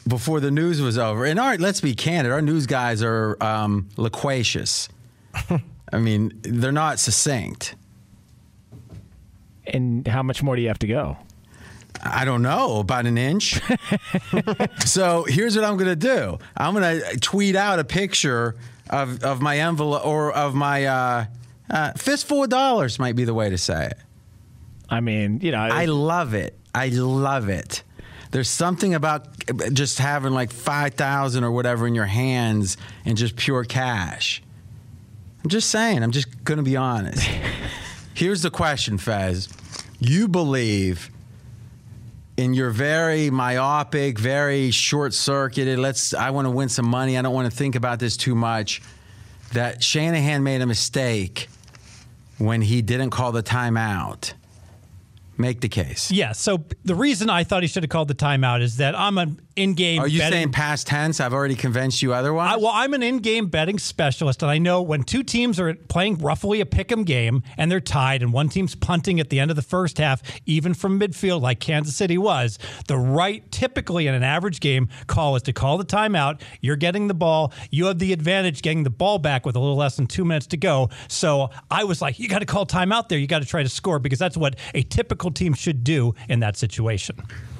[0.06, 1.26] before the news was over.
[1.26, 4.88] And all right, let's be candid, our news guys are um, loquacious.
[5.92, 7.74] I mean, they're not succinct.
[9.68, 11.16] And how much more do you have to go?
[12.02, 13.60] I don't know, about an inch.
[14.84, 18.56] so here's what I'm going to do I'm going to tweet out a picture
[18.90, 21.24] of, of my envelope or of my uh,
[21.70, 23.98] uh, fistful of dollars, might be the way to say it.
[24.88, 26.58] I mean, you know, I love it.
[26.74, 27.82] I love it.
[28.30, 29.26] There's something about
[29.72, 34.42] just having like 5,000 or whatever in your hands and just pure cash.
[35.42, 37.22] I'm just saying, I'm just going to be honest.
[38.14, 39.48] Here's the question, Fez.
[40.00, 41.10] You believe
[42.36, 47.34] in your very myopic, very short-circuited, let's I want to win some money, I don't
[47.34, 48.80] want to think about this too much,
[49.52, 51.48] that Shanahan made a mistake
[52.38, 54.34] when he didn't call the timeout.
[55.36, 56.10] Make the case.
[56.10, 56.32] Yeah.
[56.32, 59.40] So the reason I thought he should have called the timeout is that I'm an
[59.58, 60.00] in-game.
[60.00, 61.20] Are you betting- saying past tense?
[61.20, 62.54] I've already convinced you otherwise.
[62.54, 66.18] I, well, I'm an in-game betting specialist, and I know when two teams are playing
[66.18, 69.56] roughly a pick'em game and they're tied, and one team's punting at the end of
[69.56, 74.22] the first half, even from midfield, like Kansas City was, the right, typically in an
[74.22, 76.40] average game, call is to call the timeout.
[76.60, 77.52] You're getting the ball.
[77.70, 80.46] You have the advantage getting the ball back with a little less than two minutes
[80.48, 80.90] to go.
[81.08, 83.18] So I was like, you got to call timeout there.
[83.18, 86.40] You got to try to score because that's what a typical team should do in
[86.40, 87.16] that situation.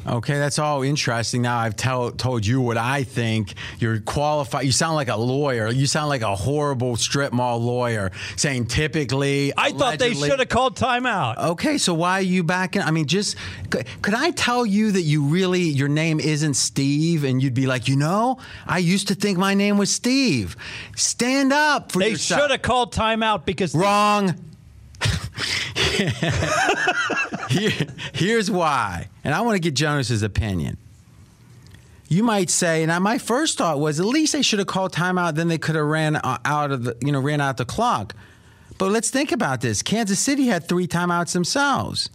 [0.08, 1.42] Okay, that's all interesting.
[1.42, 3.54] Now I've tell, told you what I think.
[3.78, 4.64] You're qualified.
[4.64, 5.68] You sound like a lawyer.
[5.68, 9.52] You sound like a horrible strip mall lawyer saying typically.
[9.56, 11.36] I thought they should have called timeout.
[11.38, 12.80] Okay, so why are you backing?
[12.82, 13.36] I mean, just
[13.70, 17.66] could, could I tell you that you really your name isn't Steve, and you'd be
[17.66, 20.56] like, you know, I used to think my name was Steve.
[20.96, 22.40] Stand up for They yourself.
[22.42, 24.34] should have called timeout because Wrong.
[27.48, 30.76] Here- here's why, and I want to get Jonas's opinion.
[32.08, 35.34] You might say, and my first thought was, at least they should have called timeout.
[35.34, 38.14] Then they could have ran uh, out of the, you know, ran out the clock.
[38.78, 39.82] But let's think about this.
[39.82, 42.08] Kansas City had three timeouts themselves.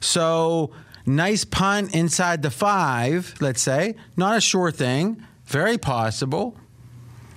[0.00, 0.70] So
[1.06, 6.56] nice punt inside the five, let's say, not a sure thing, very possible.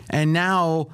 [0.10, 0.88] And now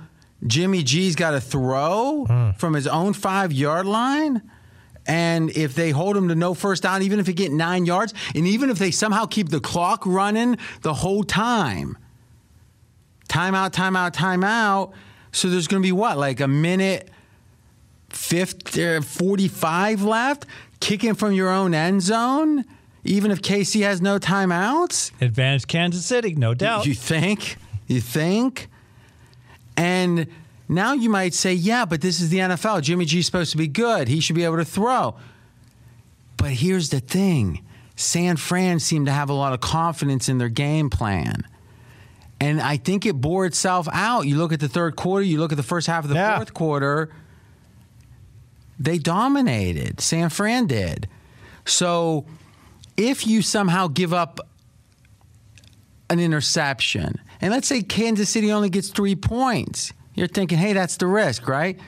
[0.45, 4.41] Jimmy G's got to throw from his own five yard line.
[5.05, 8.13] And if they hold him to no first down, even if they get nine yards,
[8.33, 11.97] and even if they somehow keep the clock running the whole time,
[13.27, 14.93] timeout, timeout, timeout.
[15.31, 17.09] So there's going to be what, like a minute
[18.09, 20.45] 50, uh, 45 left?
[20.79, 22.65] Kicking from your own end zone?
[23.03, 25.11] even if KC has no timeouts?
[25.21, 26.85] Advantage Kansas City, no doubt.
[26.85, 27.57] You think?
[27.87, 28.69] You think?
[29.75, 30.27] And
[30.73, 32.81] now you might say, yeah, but this is the NFL.
[32.81, 34.07] Jimmy G's supposed to be good.
[34.07, 35.15] He should be able to throw.
[36.37, 37.63] But here's the thing
[37.95, 41.43] San Fran seemed to have a lot of confidence in their game plan.
[42.39, 44.21] And I think it bore itself out.
[44.27, 46.37] You look at the third quarter, you look at the first half of the Yeah.
[46.37, 47.09] fourth quarter,
[48.79, 50.01] they dominated.
[50.01, 51.07] San Fran did.
[51.65, 52.25] So
[52.97, 54.39] if you somehow give up
[56.09, 60.97] an interception, and let's say Kansas City only gets three points, you're thinking, hey, that's
[60.97, 61.79] the risk, right?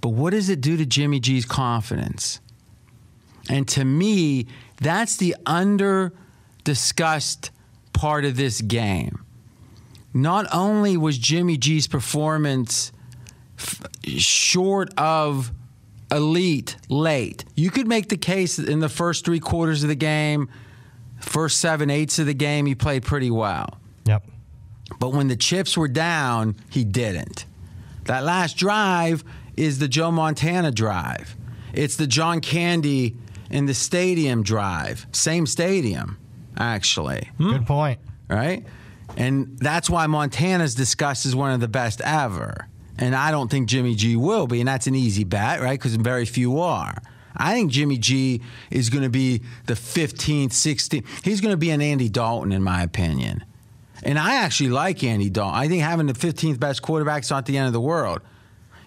[0.00, 2.40] But what does it do to Jimmy G's confidence?
[3.48, 4.46] And to me,
[4.80, 6.12] that's the under
[6.64, 7.50] discussed
[7.92, 9.24] part of this game.
[10.14, 12.92] Not only was Jimmy G's performance
[13.58, 15.52] f- short of
[16.10, 19.94] elite late, you could make the case that in the first three quarters of the
[19.94, 20.48] game,
[21.20, 23.78] first seven eighths of the game, he played pretty well.
[24.04, 24.24] Yep.
[24.98, 27.46] But when the chips were down, he didn't.
[28.04, 29.24] That last drive
[29.56, 31.36] is the Joe Montana drive.
[31.72, 33.16] It's the John Candy
[33.50, 35.06] in the stadium drive.
[35.12, 36.18] Same stadium,
[36.56, 37.30] actually.
[37.38, 37.50] Hmm.
[37.50, 38.00] Good point.
[38.28, 38.64] Right?
[39.16, 42.66] And that's why Montana's discussed as one of the best ever.
[42.98, 45.78] And I don't think Jimmy G will be, and that's an easy bet, right?
[45.78, 46.96] Because very few are.
[47.36, 51.04] I think Jimmy G is going to be the 15th, 16th.
[51.24, 53.44] He's going to be an Andy Dalton, in my opinion.
[54.02, 55.54] And I actually like Andy Dalton.
[55.54, 58.20] I think having the 15th best quarterback is not the end of the world.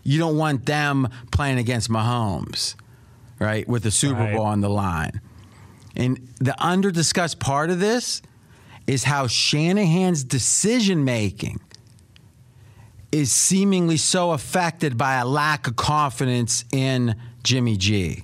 [0.03, 2.75] You don't want them playing against Mahomes,
[3.39, 4.35] right, with the Super Right.
[4.35, 5.21] Bowl on the line.
[5.95, 8.21] And the under discussed part of this
[8.87, 11.59] is how Shanahan's decision making
[13.11, 18.23] is seemingly so affected by a lack of confidence in Jimmy G.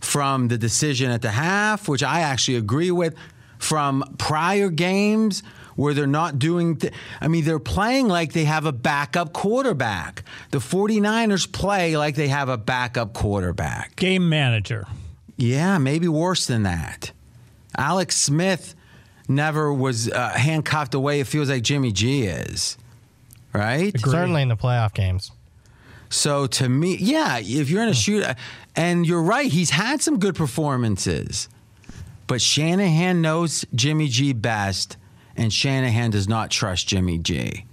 [0.00, 3.14] From the decision at the half, which I actually agree with,
[3.58, 5.44] from prior games
[5.76, 10.24] where they're not doing, th- I mean, they're playing like they have a backup quarterback.
[10.50, 13.96] The 49ers play like they have a backup quarterback.
[13.96, 14.86] Game manager.
[15.36, 17.12] Yeah, maybe worse than that.
[17.76, 18.74] Alex Smith
[19.28, 22.76] never was uh, handcuffed the way it feels like Jimmy G is,
[23.52, 23.98] right?
[23.98, 25.32] Certainly in the playoff games.
[26.10, 28.24] So to me, yeah, if you're in a shoot,
[28.76, 31.48] and you're right, he's had some good performances,
[32.26, 34.98] but Shanahan knows Jimmy G best,
[35.36, 37.64] and Shanahan does not trust Jimmy G.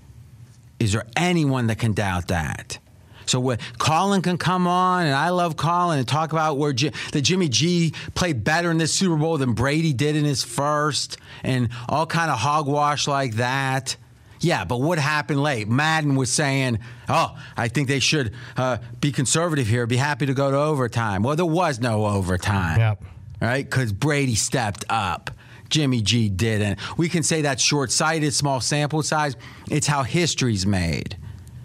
[0.80, 2.80] Is there anyone that can doubt that?
[3.26, 7.22] So what, Colin can come on, and I love Colin and talk about where that
[7.22, 11.70] Jimmy G played better in this Super Bowl than Brady did in his first, and
[11.88, 13.96] all kind of hogwash like that.
[14.42, 15.68] Yeah, but what happened late?
[15.68, 19.86] Madden was saying, "Oh, I think they should uh, be conservative here.
[19.86, 23.04] Be happy to go to overtime." Well, there was no overtime, Yep.
[23.42, 23.70] right?
[23.70, 25.30] Because Brady stepped up.
[25.70, 26.80] Jimmy G didn't.
[26.98, 29.36] We can say that's short-sighted, small sample size.
[29.70, 31.18] It's how history's made.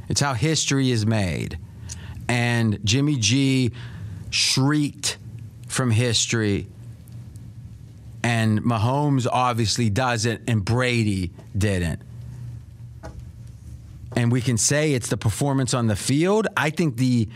[0.09, 1.59] It's how history is made.
[2.29, 3.73] And Jimmy G
[4.31, 5.19] shrieked
[5.69, 6.67] from history,
[8.23, 12.01] and Mahomes obviously doesn't, and Brady didn't.
[14.17, 16.47] And we can say it's the performance on the field.
[16.57, 17.29] I think the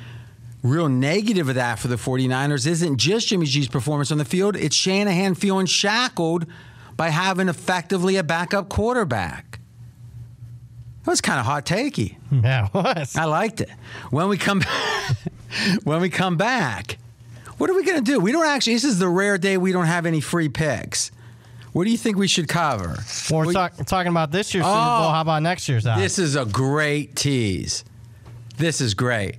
[0.63, 4.57] real negative of that for the 49ers isn't just Jimmy G's performance on the field,
[4.57, 6.47] it's Shanahan feeling shackled
[6.97, 9.61] by having effectively a backup quarterback.
[11.05, 12.17] That was kind of hot takey.
[12.31, 13.17] Yeah, it was.
[13.17, 13.71] I liked it.
[14.11, 14.63] When we come
[15.85, 16.99] when we come back,
[17.57, 18.21] what are we going to do?
[18.21, 21.11] We don't actually this is the rare day we don't have any free picks.
[21.73, 22.99] What do you think we should cover?
[23.31, 25.07] Well, we're, talk- talking about this year's Super Bowl.
[25.07, 25.11] Oh.
[25.11, 25.87] How about next year's?
[25.87, 26.01] odds?
[26.03, 27.83] This is a great tease.
[28.59, 29.37] This is great.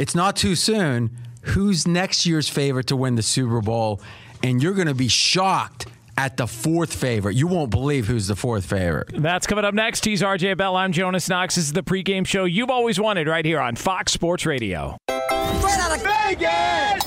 [0.00, 1.14] It's not too soon.
[1.42, 4.00] Who's next year's favorite to win the Super Bowl?
[4.42, 7.36] And you're going to be shocked at the fourth favorite.
[7.36, 9.10] You won't believe who's the fourth favorite.
[9.12, 10.06] That's coming up next.
[10.06, 10.74] He's RJ Bell.
[10.74, 11.56] I'm Jonas Knox.
[11.56, 14.96] This is the pregame show you've always wanted right here on Fox Sports Radio.
[15.10, 17.04] Out of Vegas.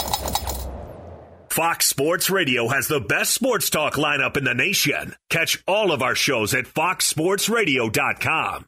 [1.49, 5.15] Fox Sports Radio has the best sports talk lineup in the nation.
[5.31, 8.67] Catch all of our shows at foxsportsradio.com.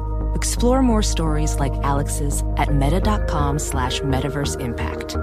[0.35, 5.15] Explore more stories like Alex's at meta.com slash metaverse impact.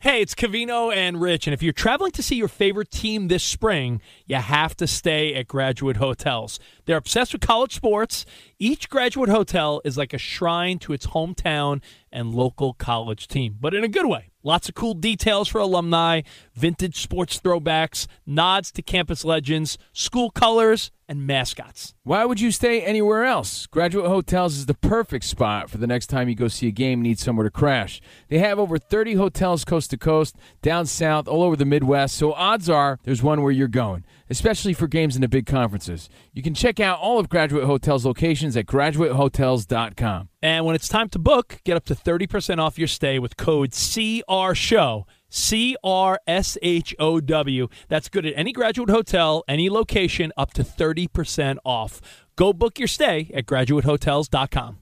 [0.00, 3.42] Hey, it's Covino and Rich, and if you're traveling to see your favorite team this
[3.42, 6.60] spring, you have to stay at Graduate Hotels.
[6.84, 8.24] They're obsessed with college sports.
[8.60, 11.80] Each Graduate Hotel is like a shrine to its hometown
[12.10, 14.30] and local college team, but in a good way.
[14.42, 16.22] Lots of cool details for alumni,
[16.54, 21.94] vintage sports throwbacks, nods to campus legends, school colors, and mascots.
[22.02, 23.66] Why would you stay anywhere else?
[23.66, 27.00] Graduate Hotels is the perfect spot for the next time you go see a game
[27.00, 28.00] and need somewhere to crash.
[28.28, 32.32] They have over 30 hotels coast to coast, down south, all over the Midwest, so
[32.34, 36.10] odds are there's one where you're going, especially for games in the big conferences.
[36.32, 40.28] You can check out all of Graduate Hotels locations at graduatehotels.com.
[40.42, 43.70] And when it's time to book, get up to 30% off your stay with code
[43.70, 45.04] CRSHOW.
[45.30, 47.68] C R S H O W.
[47.88, 52.00] That's good at any graduate hotel, any location, up to 30% off.
[52.36, 54.78] Go book your stay at graduatehotels.com.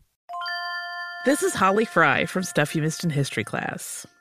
[1.24, 4.06] This is Holly Fry from Stuff You Missed in History class.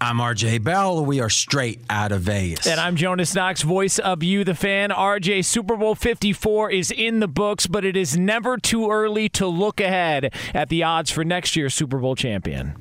[0.00, 1.04] I'm RJ Bell.
[1.04, 2.68] We are straight out of Vegas.
[2.68, 4.90] And I'm Jonas Knox, voice of You, the fan.
[4.90, 9.46] RJ, Super Bowl 54 is in the books, but it is never too early to
[9.48, 12.76] look ahead at the odds for next year's Super Bowl champion.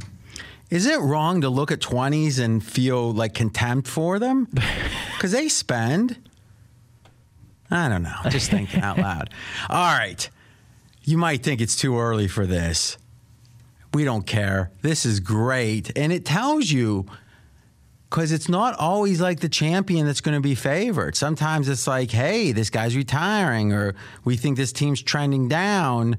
[0.70, 4.48] Is it wrong to look at 20s and feel like contempt for them?
[5.18, 6.20] Because they spend.
[7.72, 8.14] I don't know.
[8.30, 9.32] Just thinking out loud.
[9.70, 10.30] All right.
[11.02, 13.00] You might think it's too early for this.
[13.98, 14.70] We don't care.
[14.84, 15.92] This is great.
[15.98, 17.08] And it tells you
[18.08, 21.16] because it's not always like the champion that's going to be favored.
[21.16, 26.16] Sometimes it's like, hey, this guy's retiring, or we think this team's trending down.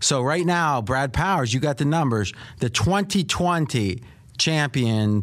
[0.00, 2.32] So, right now, Brad Powers, you got the numbers.
[2.58, 4.02] The 2020
[4.36, 5.22] champion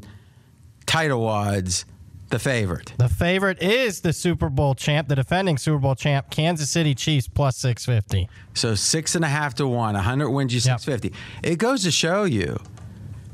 [0.86, 1.84] title odds
[2.30, 2.94] the favorite.
[2.98, 7.28] The favorite is the Super Bowl champ, the defending Super Bowl champ, Kansas City Chiefs
[7.28, 8.30] plus 650.
[8.54, 11.10] So six and a half to one, 100 wins you 650.
[11.10, 11.54] Yep.
[11.54, 12.60] It goes to show you,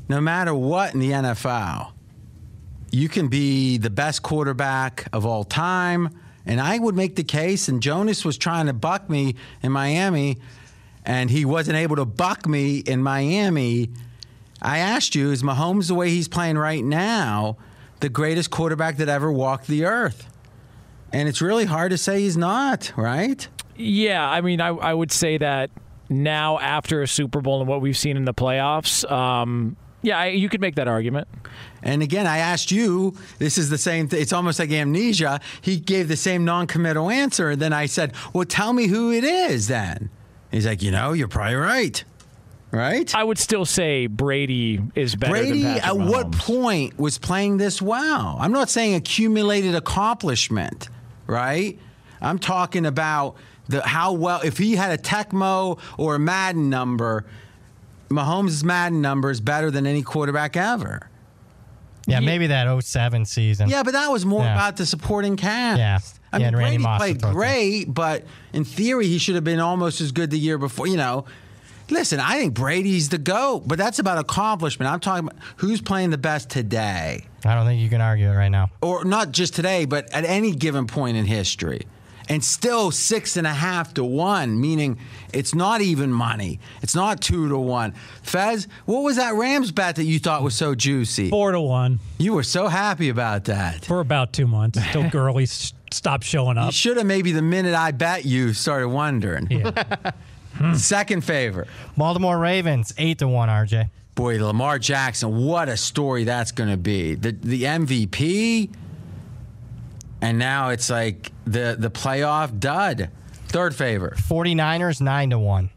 [0.08, 1.92] no matter what in the NFL,
[2.90, 6.10] you can be the best quarterback of all time.
[6.44, 10.38] And I would make the case, and Jonas was trying to buck me in Miami,
[11.04, 13.90] and he wasn't able to buck me in Miami.
[14.60, 17.56] I asked you, is Mahomes the way he's playing right now?
[18.02, 20.28] The greatest quarterback that ever walked the earth.
[21.12, 23.46] And it's really hard to say he's not, right?
[23.76, 25.70] Yeah, I mean, I, I would say that
[26.08, 30.26] now after a Super Bowl and what we've seen in the playoffs, um, yeah, I,
[30.28, 31.28] you could make that argument.
[31.82, 34.08] And again, I asked you, this is the same.
[34.10, 35.40] It's almost like amnesia.
[35.60, 37.50] He gave the same non committal answer.
[37.50, 40.10] And then I said, well, tell me who it is then.
[40.50, 42.02] He's like, you know, you're probably right
[42.72, 43.14] right?
[43.14, 45.32] I would still say Brady is better.
[45.32, 46.10] Brady, at Mahomes.
[46.10, 48.36] what point was playing this well?
[48.40, 50.88] I'm not saying accumulated accomplishment,
[51.26, 51.78] right?
[52.20, 53.36] I'm talking about
[53.68, 54.40] the how well.
[54.42, 57.24] If he had a Tecmo or a Madden number,
[58.08, 61.08] Mahomes' Madden number is better than any quarterback ever.
[62.06, 63.68] Yeah, maybe that 07 season.
[63.68, 64.54] Yeah, but that was more Yeah.
[64.54, 65.78] about the supporting cast.
[65.78, 65.98] Yeah.
[66.32, 69.44] I Yeah, mean, and Randy Brady Moss played great, but in theory, he should have
[69.44, 70.88] been almost as good the year before.
[70.88, 71.26] You know,
[71.92, 74.90] listen, I think Brady's the GOAT, but that's about accomplishment.
[74.90, 77.24] I'm talking about who's playing the best today.
[77.44, 78.70] I don't think you can argue it right now.
[78.80, 81.86] Or not just today, but at any given point in history.
[82.28, 84.98] And still six and a half to one, meaning
[85.34, 86.60] it's not even money.
[86.80, 87.94] It's not two to one.
[88.22, 91.30] Fez, what was that Rams bet that you thought was so juicy?
[91.30, 91.98] Four to one.
[92.18, 93.84] You were so happy about that.
[93.84, 96.62] For about two months until Gurley s- stopped showing up.
[96.62, 96.74] You up.
[96.74, 99.48] should have maybe the minute I bet you started wondering.
[100.62, 100.74] Hmm.
[100.74, 101.68] Second favorite.
[101.96, 103.90] Baltimore Ravens, 8 to 1, RJ.
[104.14, 107.14] Boy, Lamar Jackson, what a story that's going to be.
[107.14, 108.70] The the MVP
[110.20, 113.10] and now it's like the the playoff dud.
[113.48, 114.16] Third favorite.
[114.18, 115.70] 49ers, 9 to 1.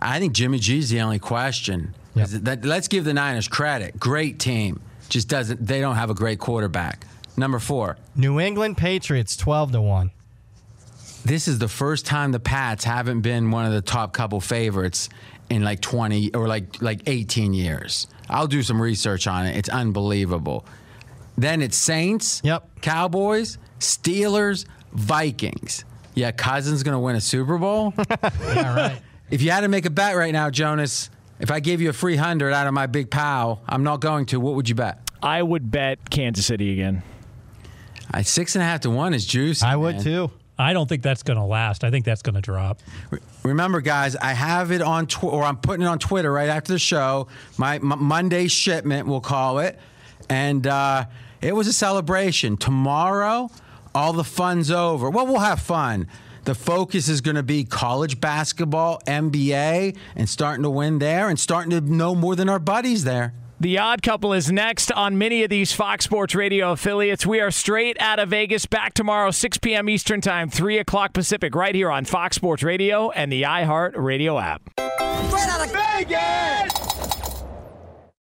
[0.00, 1.94] I think Jimmy G's the only question.
[2.16, 4.00] 'Cause That, let's give the Niners credit.
[4.00, 4.80] Great team.
[5.08, 7.06] Just doesn't they don't have a great quarterback.
[7.36, 7.96] Number 4.
[8.16, 10.10] New England Patriots, 12 to 1.
[11.24, 15.08] This is the first time the Pats haven't been one of the top couple favorites
[15.50, 18.06] in like 20 or like like 18 years.
[18.28, 19.56] I'll do some research on it.
[19.56, 20.64] It's unbelievable.
[21.36, 22.68] Then it's Saints, yep.
[22.80, 25.84] Cowboys, Steelers, Vikings.
[26.14, 27.94] Yeah, Cousins going to win a Super Bowl?
[28.22, 29.02] yeah, right.
[29.30, 31.08] If you had to make a bet right now, Jonas,
[31.38, 34.26] if I gave you a free hundred out of my big pal, I'm not going
[34.26, 34.40] to.
[34.40, 34.98] What would you bet?
[35.22, 37.02] I would bet Kansas City again.
[38.10, 39.64] I, six and a half to one is juicy.
[39.64, 40.04] I would man.
[40.04, 40.30] too.
[40.60, 41.84] I don't think that's going to last.
[41.84, 42.80] I think that's going to drop.
[43.42, 46.72] Remember, guys, I have it on tw- or I'm putting it on Twitter right after
[46.72, 47.28] the show.
[47.56, 49.78] My, m Monday shipment, we'll call it,
[50.28, 51.06] and uh,
[51.40, 52.56] it was a celebration.
[52.56, 53.50] Tomorrow,
[53.94, 55.10] all the fun's over.
[55.10, 56.06] Well, we'll have fun.
[56.44, 61.38] The focus is going to be college basketball, NBA, and starting to win there, and
[61.38, 63.34] starting to know more than our buddies there.
[63.62, 67.26] The Odd Couple is next on many of these Fox Sports Radio affiliates.
[67.26, 68.64] We are straight out of Vegas.
[68.64, 69.90] Back tomorrow, 6 p.m.
[69.90, 74.38] Eastern Time, 3 o'clock Pacific, right here on Fox Sports Radio and the iHeart Radio
[74.38, 74.62] app.
[74.78, 76.72] Straight out of Vegas!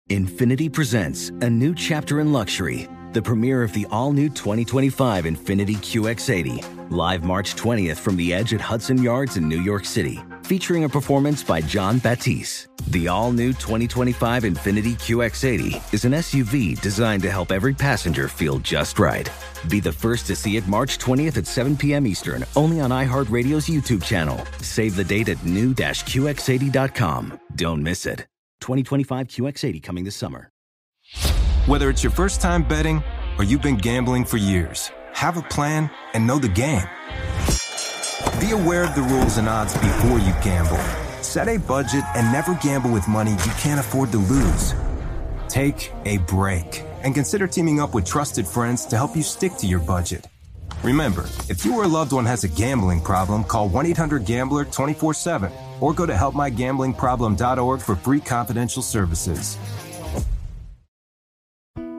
[0.10, 5.76] Infiniti presents a new chapter in luxury, the premiere of the all new 2025 Infiniti
[5.76, 10.84] QX80, live March 20th from the edge at Hudson Yards in New York City, featuring
[10.84, 12.68] a performance by Jon Batiste.
[12.89, 18.60] The all new 2025 Infiniti QX80 is an SUV designed to help every passenger feel
[18.60, 19.28] just right.
[19.70, 22.06] Be the first to see it March 20th at 7 p.m.
[22.06, 24.39] Eastern, only on iHeartRadio's YouTube channel.
[24.62, 27.39] Save the date at new-QX80.com.
[27.56, 28.28] Don't miss it.
[28.62, 30.52] 2025 QX80 coming this summer.
[31.66, 33.04] Whether it's your first time betting
[33.39, 36.88] or you've been gambling for years, have a plan and know the game.
[38.40, 40.80] Be aware of the rules and odds before you gamble.
[41.22, 44.74] Set a budget and never gamble with money you can't afford to lose.
[45.48, 49.68] Take a break and consider teaming up with trusted friends to help you stick to
[49.68, 50.28] your budget.
[50.84, 54.66] Remember, if you or a loved one has a gambling problem, call 1 800 Gambler
[54.66, 59.58] 24 7 or go to helpmygamblingproblem.org for free confidential services.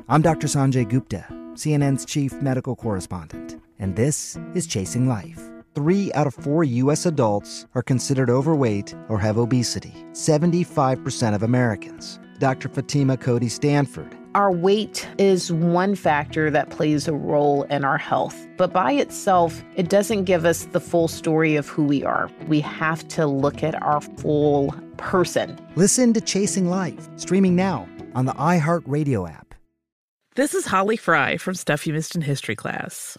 [0.09, 0.49] I'm Dr.
[0.49, 1.24] Sanjay Gupta,
[1.55, 5.55] CNN's chief medical correspondent, and this is Chasing Life.
[5.76, 7.04] Three out of four U.S.
[7.04, 12.18] adults are considered overweight or have obesity, 75% of Americans.
[12.38, 12.70] Dr.
[12.70, 14.16] Fatima Cody Stanford.
[14.34, 19.62] Our weight is one factor that plays a role in our health, but by itself,
[19.74, 22.30] it doesn't give us the full story of who we are.
[22.48, 25.58] We have to look at our full person.
[25.74, 29.54] Listen to Chasing Life, streaming now on the iHeartRadio app.
[30.36, 33.18] This is Holly Fry from Stuff You Missed in History class.